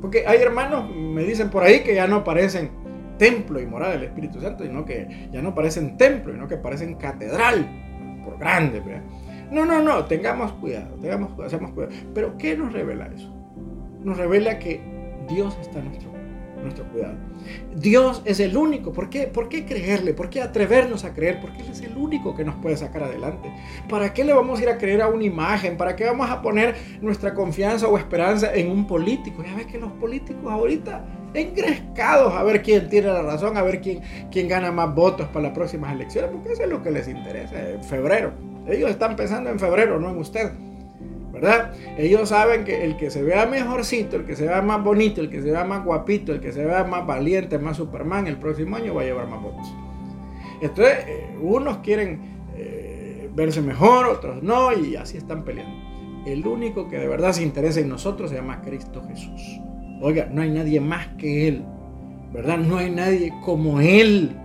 Porque 0.00 0.24
hay 0.26 0.40
hermanos, 0.40 0.88
me 0.94 1.24
dicen 1.24 1.50
por 1.50 1.64
ahí, 1.64 1.80
que 1.80 1.94
ya 1.94 2.06
no 2.06 2.22
parecen 2.22 2.70
templo 3.18 3.60
y 3.60 3.66
morada 3.66 3.94
del 3.94 4.04
Espíritu 4.04 4.40
Santo, 4.40 4.62
sino 4.62 4.84
que 4.84 5.28
ya 5.32 5.42
no 5.42 5.54
parecen 5.56 5.96
templo, 5.96 6.32
sino 6.32 6.46
que 6.46 6.56
parecen 6.56 6.94
catedral, 6.94 7.68
por 8.24 8.38
grande. 8.38 8.80
No, 9.50 9.66
no, 9.66 9.82
no, 9.82 10.04
tengamos 10.04 10.52
cuidado, 10.52 10.94
tengamos 11.02 11.32
cuidado, 11.32 11.74
cuidado. 11.74 11.92
Pero 12.14 12.38
¿qué 12.38 12.56
nos 12.56 12.72
revela 12.72 13.10
eso? 13.12 13.37
Nos 14.02 14.16
revela 14.16 14.58
que 14.58 14.80
Dios 15.28 15.56
está 15.60 15.80
a 15.80 15.82
nuestro, 15.82 16.08
cuidado. 16.92 17.14
Dios 17.76 18.22
es 18.24 18.40
el 18.40 18.56
único. 18.56 18.92
¿Por 18.92 19.08
qué? 19.08 19.26
¿Por 19.26 19.48
qué 19.48 19.64
creerle? 19.64 20.12
¿Por 20.12 20.28
qué 20.28 20.42
atrevernos 20.42 21.04
a 21.04 21.14
creer? 21.14 21.40
Porque 21.40 21.62
Él 21.62 21.68
es 21.70 21.80
el 21.80 21.96
único 21.96 22.34
que 22.34 22.44
nos 22.44 22.56
puede 22.56 22.76
sacar 22.76 23.04
adelante. 23.04 23.50
¿Para 23.88 24.12
qué 24.12 24.24
le 24.24 24.32
vamos 24.32 24.58
a 24.58 24.62
ir 24.62 24.68
a 24.68 24.76
creer 24.76 25.02
a 25.02 25.08
una 25.08 25.24
imagen? 25.24 25.76
¿Para 25.76 25.94
qué 25.96 26.04
vamos 26.04 26.28
a 26.30 26.42
poner 26.42 26.74
nuestra 27.00 27.34
confianza 27.34 27.86
o 27.86 27.96
esperanza 27.96 28.52
en 28.54 28.70
un 28.70 28.86
político? 28.86 29.42
Ya 29.44 29.54
ves 29.54 29.66
que 29.66 29.78
los 29.78 29.92
políticos 29.92 30.50
ahorita 30.50 31.04
engrescados 31.34 32.32
a 32.34 32.42
ver 32.42 32.62
quién 32.62 32.88
tiene 32.88 33.08
la 33.08 33.22
razón, 33.22 33.56
a 33.56 33.62
ver 33.62 33.80
quién, 33.80 34.00
quién 34.30 34.48
gana 34.48 34.72
más 34.72 34.94
votos 34.94 35.28
para 35.28 35.44
las 35.44 35.52
próximas 35.52 35.92
elecciones, 35.92 36.30
porque 36.32 36.52
eso 36.52 36.62
es 36.62 36.68
lo 36.70 36.82
que 36.82 36.90
les 36.90 37.08
interesa 37.08 37.54
febrero. 37.88 38.32
Ellos 38.66 38.90
están 38.90 39.16
pensando 39.16 39.50
en 39.50 39.58
febrero, 39.58 39.98
no 39.98 40.10
en 40.10 40.18
usted. 40.18 40.52
¿Verdad? 41.40 41.72
Ellos 41.96 42.28
saben 42.30 42.64
que 42.64 42.84
el 42.84 42.96
que 42.96 43.10
se 43.10 43.22
vea 43.22 43.46
mejorcito, 43.46 44.16
el 44.16 44.24
que 44.24 44.34
se 44.34 44.46
vea 44.46 44.60
más 44.60 44.82
bonito, 44.82 45.20
el 45.20 45.30
que 45.30 45.40
se 45.40 45.50
vea 45.50 45.64
más 45.64 45.84
guapito, 45.84 46.32
el 46.32 46.40
que 46.40 46.52
se 46.52 46.64
vea 46.64 46.84
más 46.84 47.06
valiente, 47.06 47.58
más 47.58 47.76
Superman, 47.76 48.26
el 48.26 48.38
próximo 48.38 48.76
año 48.76 48.94
va 48.94 49.02
a 49.02 49.04
llevar 49.04 49.28
más 49.28 49.40
votos. 49.40 49.72
Entonces, 50.60 50.98
eh, 51.06 51.36
unos 51.40 51.78
quieren 51.78 52.20
eh, 52.56 53.30
verse 53.34 53.62
mejor, 53.62 54.06
otros 54.06 54.42
no, 54.42 54.72
y 54.72 54.96
así 54.96 55.16
están 55.16 55.44
peleando. 55.44 55.76
El 56.26 56.44
único 56.46 56.88
que 56.88 56.98
de 56.98 57.06
verdad 57.06 57.32
se 57.32 57.44
interesa 57.44 57.80
en 57.80 57.88
nosotros 57.88 58.30
se 58.30 58.36
llama 58.36 58.60
Cristo 58.62 59.04
Jesús. 59.08 59.60
Oiga, 60.02 60.28
no 60.32 60.42
hay 60.42 60.50
nadie 60.50 60.80
más 60.80 61.06
que 61.18 61.48
Él, 61.48 61.64
¿verdad? 62.32 62.58
No 62.58 62.78
hay 62.78 62.90
nadie 62.90 63.32
como 63.44 63.80
Él. 63.80 64.36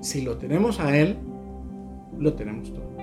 Si 0.00 0.22
lo 0.22 0.36
tenemos 0.36 0.80
a 0.80 0.96
Él, 0.98 1.16
lo 2.18 2.34
tenemos 2.34 2.72
todo. 2.72 2.95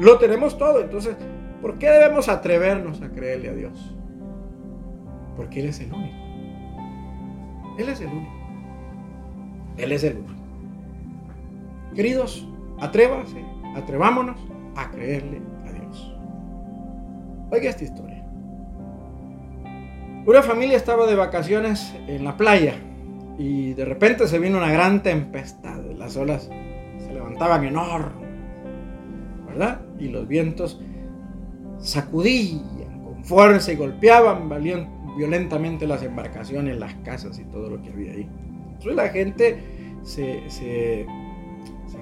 Lo 0.00 0.18
tenemos 0.18 0.58
todo. 0.58 0.80
Entonces, 0.80 1.16
¿por 1.60 1.78
qué 1.78 1.88
debemos 1.88 2.28
atrevernos 2.28 3.02
a 3.02 3.10
creerle 3.10 3.48
a 3.48 3.54
Dios? 3.54 3.94
Porque 5.36 5.60
Él 5.60 5.68
es 5.68 5.80
el 5.80 5.92
único. 5.92 6.16
Él 7.78 7.88
es 7.88 8.00
el 8.00 8.08
único. 8.08 8.32
Él 9.76 9.92
es 9.92 10.04
el 10.04 10.16
único. 10.18 10.34
Queridos, 11.94 12.48
atrévase, 12.80 13.44
atrevámonos 13.76 14.40
a 14.76 14.90
creerle 14.90 15.40
a 15.66 15.72
Dios. 15.72 16.16
Oiga 17.50 17.70
esta 17.70 17.84
historia. 17.84 18.24
Una 20.26 20.42
familia 20.42 20.76
estaba 20.76 21.06
de 21.06 21.14
vacaciones 21.14 21.94
en 22.08 22.24
la 22.24 22.36
playa 22.36 22.74
y 23.38 23.74
de 23.74 23.84
repente 23.84 24.26
se 24.26 24.38
vino 24.38 24.58
una 24.58 24.72
gran 24.72 25.02
tempestad. 25.02 25.80
Las 25.96 26.16
olas 26.16 26.50
se 26.98 27.12
levantaban 27.12 27.64
enormes 27.64 28.23
y 29.98 30.08
los 30.08 30.26
vientos 30.26 30.80
sacudían 31.78 33.02
con 33.04 33.24
fuerza 33.24 33.72
y 33.72 33.76
golpeaban 33.76 34.48
violentamente 35.16 35.86
las 35.86 36.02
embarcaciones, 36.02 36.78
las 36.78 36.94
casas 36.96 37.38
y 37.38 37.44
todo 37.44 37.70
lo 37.70 37.82
que 37.82 37.90
había 37.90 38.12
ahí. 38.12 38.28
Entonces 38.72 38.96
la 38.96 39.08
gente 39.08 39.58
se, 40.02 40.48
se, 40.48 41.06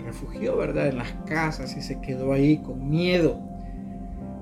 refugió, 0.05 0.57
¿verdad?, 0.57 0.89
en 0.89 0.97
las 0.97 1.13
casas 1.27 1.77
y 1.77 1.83
se 1.83 2.01
quedó 2.01 2.33
ahí 2.33 2.59
con 2.59 2.91
miedo. 2.91 3.39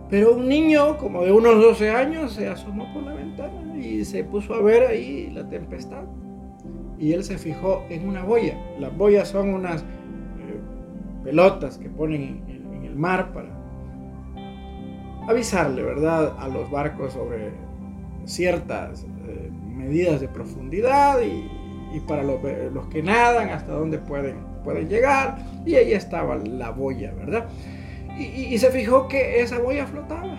Pero 0.09 0.35
un 0.35 0.49
niño 0.49 0.97
como 0.97 1.25
de 1.25 1.33
unos 1.33 1.57
12 1.57 1.91
años 1.91 2.33
se 2.33 2.49
asomó 2.49 2.93
por 2.93 3.03
la 3.03 3.15
ventana 3.15 3.77
y 3.77 4.05
se 4.05 4.25
puso 4.25 4.55
a 4.55 4.63
ver 4.63 4.87
ahí 4.87 5.31
la 5.33 5.49
tempestad. 5.49 6.05
Y 6.99 7.13
él 7.13 7.25
se 7.25 7.39
fijó 7.39 7.85
en 7.91 8.09
una 8.09 8.25
boya. 8.25 8.59
Las 8.79 8.97
boyas 8.97 9.29
son 9.29 9.55
unas 9.55 9.83
eh, 9.83 9.87
pelotas 11.25 11.79
que 11.79 11.89
ponen 11.89 12.43
en, 12.49 12.50
mar 13.01 13.33
para 13.33 13.49
avisarle, 15.29 15.83
¿verdad?, 15.83 16.35
a 16.39 16.49
los 16.49 16.71
barcos 16.71 17.13
sobre 17.13 17.51
ciertas 18.25 19.05
eh, 19.27 19.51
medidas 19.75 20.21
de 20.21 20.29
profundidad 20.29 21.19
y, 21.23 22.01
para 22.07 22.23
los, 22.23 22.41
que 22.89 23.03
nadan 23.03 23.51
hasta 23.51 23.73
dónde 23.73 23.99
pueden, 23.99 24.37
pueden 24.65 24.89
llegar. 24.89 25.39
Y 25.67 25.75
ahí 25.75 25.93
estaba 25.93 26.37
la 26.37 26.71
boya, 26.71 27.13
¿verdad? 27.15 27.49
Y, 28.19 28.57
se 28.59 28.71
fijó 28.71 29.09
que 29.09 29.41
esa 29.41 29.59
boya 29.59 29.87
flotaba 29.87 30.37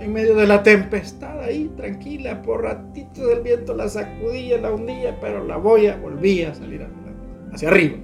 en 0.00 0.12
medio 0.12 0.34
de 0.34 0.46
la 0.46 0.62
tempestad 0.62 1.42
ahí, 1.42 1.70
tranquila, 1.76 2.40
por 2.42 2.62
ratito 2.62 3.26
del 3.26 3.40
viento 3.40 3.74
la 3.74 3.88
sacudía, 3.88 4.58
la 4.58 4.72
hundía, 4.72 5.18
pero 5.20 5.44
la 5.44 5.56
boya 5.56 5.96
volvía 5.96 6.50
a 6.50 6.54
salir 6.54 6.86
hacia 7.52 7.68
arriba. 7.68 7.98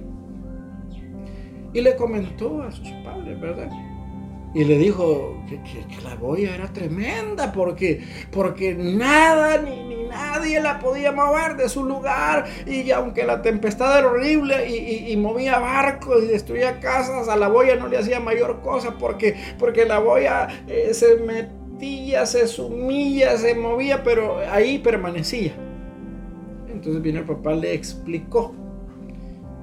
Y 1.73 1.81
le 1.81 1.95
comentó 1.95 2.61
a 2.61 2.71
sus 2.71 2.89
padres, 3.03 3.39
¿verdad? 3.39 3.69
Y 4.55 4.63
le 4.63 4.77
dijo 4.77 5.35
que, 5.49 5.59
la 6.01 6.15
boya 6.15 6.55
era 6.55 6.71
tremenda 6.71 7.51
porque, 7.51 8.01
porque 8.31 8.73
nada 8.73 9.61
ni, 9.61 10.05
nadie 10.05 10.61
la 10.61 10.79
podía 10.79 11.11
mover 11.11 11.57
de 11.57 11.67
su 11.67 11.83
lugar 11.83 12.45
y 12.65 12.89
aunque 12.91 13.25
la 13.25 13.41
tempestad 13.41 13.99
era 13.99 14.07
horrible 14.07 14.65
y, 14.69 15.15
movía 15.17 15.59
barcos 15.59 16.23
y 16.23 16.27
destruía 16.27 16.79
casas, 16.79 17.27
a 17.27 17.35
la 17.35 17.49
boya 17.49 17.75
no 17.75 17.89
le 17.89 17.97
hacía 17.97 18.21
mayor 18.21 18.61
cosa 18.61 18.97
porque, 18.97 19.35
porque 19.59 19.85
la 19.85 19.99
boya 19.99 20.47
eh, 20.69 20.93
se 20.93 21.17
metía, 21.17 22.25
se 22.25 22.47
sumía, 22.47 23.37
se 23.37 23.55
movía, 23.55 24.03
pero 24.03 24.39
ahí 24.49 24.79
permanecía. 24.79 25.53
Entonces 26.71 27.01
viene 27.01 27.19
el 27.19 27.25
papá, 27.25 27.53
le 27.53 27.73
explicó 27.73 28.55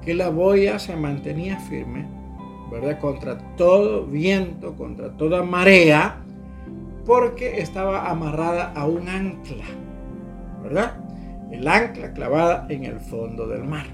que 0.05 0.13
la 0.13 0.29
boya 0.29 0.77
se 0.77 0.95
mantenía 0.95 1.57
firme 1.57 2.22
Contra 2.99 3.37
todo 3.55 4.05
viento, 4.07 4.75
contra 4.75 5.11
toda 5.11 5.43
marea, 5.43 6.17
porque 7.05 7.59
estaba 7.59 8.09
amarrada 8.09 8.73
a 8.73 8.87
un 8.87 9.07
ancla, 9.07 9.65
¿verdad? 10.63 10.97
El 11.51 11.67
ancla 11.67 12.13
clavada 12.13 12.65
en 12.69 12.85
el 12.85 12.99
fondo 12.99 13.47
del 13.47 13.63
mar. 13.63 13.85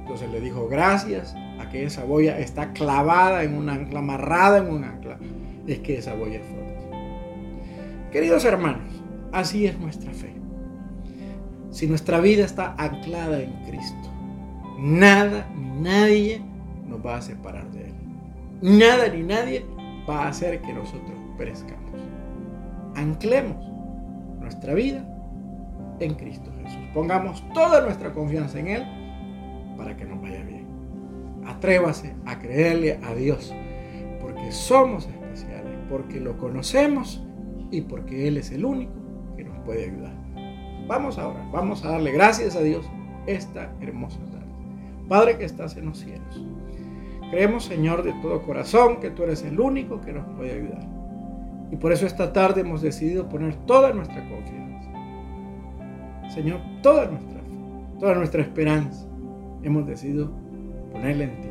Entonces 0.00 0.30
le 0.30 0.40
dijo, 0.40 0.68
gracias 0.68 1.36
a 1.60 1.68
que 1.70 1.84
esa 1.84 2.04
boya 2.04 2.38
está 2.40 2.72
clavada 2.72 3.44
en 3.44 3.54
un 3.54 3.68
ancla, 3.68 4.00
amarrada 4.00 4.58
en 4.58 4.68
un 4.68 4.84
ancla, 4.84 5.18
es 5.66 5.78
que 5.78 5.98
esa 5.98 6.14
boya 6.14 6.40
es 6.40 6.46
fuerte. 6.46 6.74
Queridos 8.10 8.44
hermanos, 8.44 9.00
así 9.32 9.66
es 9.66 9.78
nuestra 9.78 10.12
fe. 10.12 10.34
Si 11.70 11.86
nuestra 11.86 12.18
vida 12.20 12.44
está 12.44 12.74
anclada 12.78 13.40
en 13.40 13.52
Cristo, 13.64 14.10
nada 14.78 15.48
ni 15.56 15.80
nadie 15.80 16.53
nos 16.86 17.04
va 17.04 17.16
a 17.16 17.22
separar 17.22 17.70
de 17.70 17.86
Él. 17.86 17.94
Nada 18.62 19.08
ni 19.08 19.22
nadie 19.22 19.64
va 20.08 20.24
a 20.24 20.28
hacer 20.28 20.60
que 20.60 20.72
nosotros 20.72 21.18
perezcamos. 21.36 22.00
Anclemos 22.94 23.56
nuestra 24.40 24.74
vida 24.74 25.04
en 26.00 26.14
Cristo 26.14 26.50
Jesús. 26.62 26.80
Pongamos 26.92 27.44
toda 27.52 27.80
nuestra 27.80 28.12
confianza 28.12 28.58
en 28.58 28.68
Él 28.68 28.84
para 29.76 29.96
que 29.96 30.04
nos 30.04 30.20
vaya 30.20 30.42
bien. 30.42 30.66
Atrévase 31.46 32.14
a 32.26 32.38
creerle 32.38 32.98
a 33.02 33.14
Dios 33.14 33.52
porque 34.20 34.52
somos 34.52 35.06
especiales, 35.06 35.72
porque 35.90 36.20
lo 36.20 36.38
conocemos 36.38 37.22
y 37.70 37.82
porque 37.82 38.28
Él 38.28 38.38
es 38.38 38.50
el 38.50 38.64
único 38.64 38.92
que 39.36 39.44
nos 39.44 39.58
puede 39.60 39.84
ayudar. 39.84 40.14
Vamos 40.86 41.18
ahora, 41.18 41.46
vamos 41.52 41.84
a 41.84 41.92
darle 41.92 42.12
gracias 42.12 42.56
a 42.56 42.60
Dios 42.60 42.86
esta 43.26 43.72
hermosa. 43.80 44.18
Padre 45.08 45.38
que 45.38 45.44
estás 45.44 45.76
en 45.76 45.86
los 45.86 45.98
cielos. 45.98 46.46
Creemos, 47.30 47.64
Señor, 47.64 48.02
de 48.02 48.12
todo 48.22 48.42
corazón 48.42 49.00
que 49.00 49.10
tú 49.10 49.22
eres 49.24 49.42
el 49.42 49.58
único 49.58 50.00
que 50.00 50.12
nos 50.12 50.26
puede 50.36 50.52
ayudar. 50.52 50.86
Y 51.70 51.76
por 51.76 51.92
eso 51.92 52.06
esta 52.06 52.32
tarde 52.32 52.60
hemos 52.60 52.82
decidido 52.82 53.28
poner 53.28 53.54
toda 53.66 53.92
nuestra 53.92 54.28
confianza. 54.28 54.90
Señor, 56.30 56.60
toda 56.82 57.06
nuestra 57.06 57.34
toda 57.98 58.14
nuestra 58.14 58.42
esperanza 58.42 59.06
hemos 59.62 59.86
decidido 59.86 60.30
ponerla 60.92 61.24
en 61.24 61.40
ti. 61.40 61.48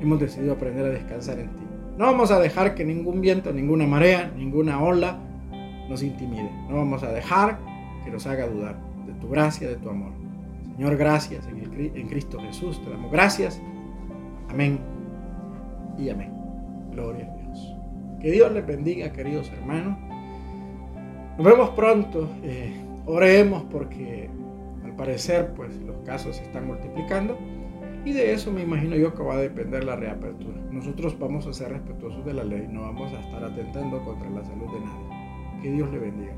Hemos 0.00 0.20
decidido 0.20 0.54
aprender 0.54 0.86
a 0.86 0.88
descansar 0.88 1.38
en 1.38 1.48
ti. 1.48 1.62
No 1.98 2.06
vamos 2.06 2.30
a 2.30 2.38
dejar 2.38 2.74
que 2.74 2.84
ningún 2.84 3.20
viento, 3.20 3.52
ninguna 3.52 3.86
marea, 3.86 4.32
ninguna 4.36 4.82
ola 4.82 5.18
nos 5.88 6.02
intimide. 6.02 6.50
No 6.68 6.76
vamos 6.76 7.02
a 7.02 7.10
dejar 7.10 7.58
que 8.04 8.10
nos 8.10 8.26
haga 8.26 8.46
dudar 8.46 8.76
de 9.06 9.12
tu 9.14 9.28
gracia, 9.28 9.68
de 9.68 9.76
tu 9.76 9.88
amor. 9.88 10.25
Señor, 10.76 10.98
gracias 10.98 11.46
en, 11.46 12.06
Cristo 12.06 12.38
Jesús. 12.38 12.82
Te 12.84 12.90
damos 12.90 13.10
gracias. 13.10 13.62
Amén 14.50 14.78
y 15.96 16.10
amén. 16.10 16.30
Gloria 16.90 17.32
a 17.32 17.34
Dios. 17.34 17.74
Que 18.20 18.30
Dios 18.30 18.52
les 18.52 18.66
bendiga, 18.66 19.10
queridos 19.10 19.50
hermanos. 19.52 19.96
Nos 21.38 21.46
vemos 21.46 21.70
pronto. 21.70 22.28
Eh, 22.42 22.74
oremos 23.06 23.64
porque 23.70 24.28
al 24.84 24.94
parecer 24.96 25.54
pues 25.56 25.74
los 25.80 25.96
casos 26.04 26.36
se 26.36 26.42
están 26.42 26.66
multiplicando. 26.66 27.38
Y 28.04 28.12
de 28.12 28.34
eso 28.34 28.52
me 28.52 28.62
imagino 28.62 28.96
yo 28.96 29.14
que 29.14 29.22
va 29.22 29.36
a 29.36 29.38
depender 29.38 29.82
la 29.82 29.96
reapertura. 29.96 30.60
Nosotros 30.70 31.18
vamos 31.18 31.46
a 31.46 31.54
ser 31.54 31.70
respetuosos 31.70 32.22
de 32.26 32.34
la 32.34 32.44
ley, 32.44 32.68
no 32.70 32.82
vamos 32.82 33.12
a 33.14 33.20
estar 33.20 33.42
atentando 33.42 34.04
contra 34.04 34.28
la 34.28 34.44
salud 34.44 34.66
de 34.74 34.80
nadie. 34.80 35.62
Que 35.62 35.70
Dios 35.72 35.90
le 35.90 35.98
bendiga. 35.98 36.34